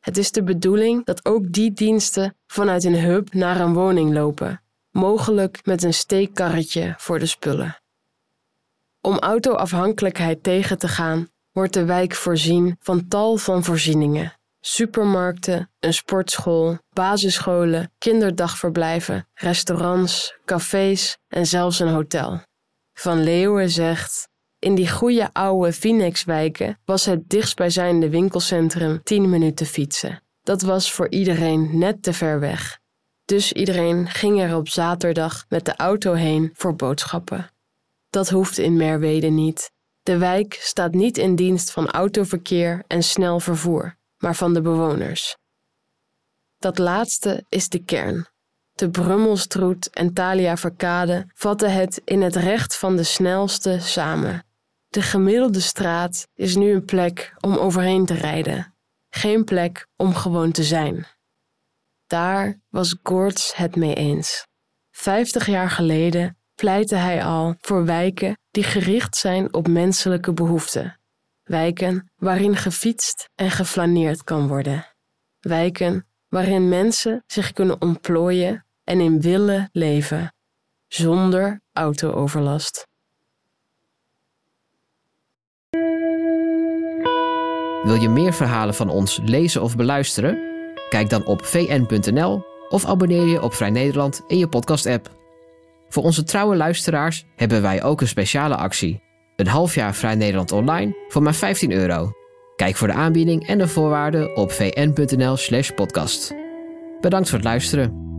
Het 0.00 0.16
is 0.16 0.30
de 0.30 0.42
bedoeling 0.42 1.04
dat 1.04 1.24
ook 1.24 1.52
die 1.52 1.72
diensten 1.72 2.36
vanuit 2.46 2.84
een 2.84 3.00
hub 3.00 3.32
naar 3.32 3.60
een 3.60 3.74
woning 3.74 4.12
lopen, 4.12 4.62
mogelijk 4.90 5.64
met 5.64 5.82
een 5.82 5.94
steekkarretje 5.94 6.94
voor 6.96 7.18
de 7.18 7.26
spullen. 7.26 7.76
Om 9.00 9.18
autoafhankelijkheid 9.18 10.42
tegen 10.42 10.78
te 10.78 10.88
gaan, 10.88 11.28
wordt 11.52 11.74
de 11.74 11.84
wijk 11.84 12.14
voorzien 12.14 12.76
van 12.80 13.08
tal 13.08 13.36
van 13.36 13.64
voorzieningen. 13.64 14.32
Supermarkten, 14.64 15.70
een 15.80 15.94
sportschool, 15.94 16.78
basisscholen, 16.92 17.92
kinderdagverblijven, 17.98 19.28
restaurants, 19.34 20.36
cafés 20.44 21.18
en 21.28 21.46
zelfs 21.46 21.80
een 21.80 21.88
hotel. 21.88 22.40
Van 22.94 23.22
Leeuwen 23.22 23.70
zegt: 23.70 24.28
In 24.58 24.74
die 24.74 24.90
goede 24.90 25.32
oude 25.32 25.72
Phoenixwijken 25.72 26.78
was 26.84 27.04
het 27.04 27.28
dichtstbijzijnde 27.28 28.08
winkelcentrum 28.08 29.02
10 29.02 29.30
minuten 29.30 29.66
fietsen. 29.66 30.22
Dat 30.42 30.62
was 30.62 30.92
voor 30.92 31.10
iedereen 31.10 31.78
net 31.78 32.02
te 32.02 32.12
ver 32.12 32.40
weg. 32.40 32.80
Dus 33.24 33.52
iedereen 33.52 34.08
ging 34.08 34.40
er 34.40 34.56
op 34.56 34.68
zaterdag 34.68 35.44
met 35.48 35.64
de 35.64 35.76
auto 35.76 36.12
heen 36.12 36.50
voor 36.54 36.74
boodschappen. 36.74 37.50
Dat 38.10 38.28
hoeft 38.28 38.58
in 38.58 38.76
Merwede 38.76 39.28
niet. 39.28 39.70
De 40.02 40.18
wijk 40.18 40.58
staat 40.60 40.94
niet 40.94 41.18
in 41.18 41.36
dienst 41.36 41.70
van 41.70 41.90
autoverkeer 41.90 42.84
en 42.86 43.02
snel 43.02 43.40
vervoer, 43.40 43.96
maar 44.22 44.34
van 44.34 44.54
de 44.54 44.60
bewoners. 44.60 45.36
Dat 46.58 46.78
laatste 46.78 47.44
is 47.48 47.68
de 47.68 47.84
kern. 47.84 48.26
De 48.72 48.90
Brummelstroet 48.90 49.90
en 49.90 50.12
Thalia 50.12 50.56
Verkade 50.56 51.30
vatten 51.34 51.72
het 51.72 52.00
in 52.04 52.22
het 52.22 52.36
recht 52.36 52.76
van 52.76 52.96
de 52.96 53.02
snelste 53.02 53.78
samen. 53.80 54.46
De 54.88 55.02
gemiddelde 55.02 55.60
straat 55.60 56.28
is 56.34 56.56
nu 56.56 56.72
een 56.72 56.84
plek 56.84 57.34
om 57.40 57.56
overheen 57.56 58.06
te 58.06 58.14
rijden, 58.14 58.74
geen 59.10 59.44
plek 59.44 59.86
om 59.96 60.14
gewoon 60.14 60.52
te 60.52 60.64
zijn. 60.64 61.06
Daar 62.06 62.60
was 62.68 62.96
Gortz 63.02 63.54
het 63.54 63.76
mee 63.76 63.94
eens. 63.94 64.46
Vijftig 64.90 65.46
jaar 65.46 65.70
geleden 65.70 66.36
pleitte 66.54 66.94
hij 66.94 67.24
al 67.24 67.54
voor 67.60 67.84
wijken 67.84 68.38
die 68.50 68.64
gericht 68.64 69.16
zijn 69.16 69.54
op 69.54 69.68
menselijke 69.68 70.32
behoeften. 70.32 71.00
Wijken 71.44 72.10
waarin 72.16 72.56
gefietst 72.56 73.28
en 73.34 73.50
geflaneerd 73.50 74.24
kan 74.24 74.48
worden. 74.48 74.86
Wijken 75.40 76.06
waarin 76.28 76.68
mensen 76.68 77.22
zich 77.26 77.52
kunnen 77.52 77.80
ontplooien 77.80 78.66
en 78.84 79.00
in 79.00 79.20
willen 79.20 79.68
leven, 79.72 80.34
zonder 80.88 81.60
autooverlast. 81.72 82.86
Wil 87.82 87.94
je 87.94 88.08
meer 88.08 88.32
verhalen 88.32 88.74
van 88.74 88.88
ons 88.88 89.20
lezen 89.24 89.62
of 89.62 89.76
beluisteren? 89.76 90.38
Kijk 90.88 91.10
dan 91.10 91.24
op 91.24 91.44
vn.nl 91.44 92.44
of 92.68 92.84
abonneer 92.84 93.26
je 93.26 93.42
op 93.42 93.54
Vrij 93.54 93.70
Nederland 93.70 94.22
in 94.26 94.38
je 94.38 94.48
podcast-app. 94.48 95.10
Voor 95.88 96.02
onze 96.02 96.24
trouwe 96.24 96.56
luisteraars 96.56 97.24
hebben 97.36 97.62
wij 97.62 97.82
ook 97.82 98.00
een 98.00 98.08
speciale 98.08 98.56
actie. 98.56 99.02
Een 99.36 99.46
half 99.46 99.74
jaar 99.74 99.94
Vrij 99.94 100.14
Nederland 100.14 100.52
online 100.52 100.96
voor 101.08 101.22
maar 101.22 101.34
15 101.34 101.72
euro. 101.72 102.12
Kijk 102.56 102.76
voor 102.76 102.88
de 102.88 102.94
aanbieding 102.94 103.46
en 103.46 103.58
de 103.58 103.68
voorwaarden 103.68 104.36
op 104.36 104.52
vn.nl/podcast. 104.52 106.34
Bedankt 107.00 107.28
voor 107.28 107.38
het 107.38 107.46
luisteren. 107.46 108.11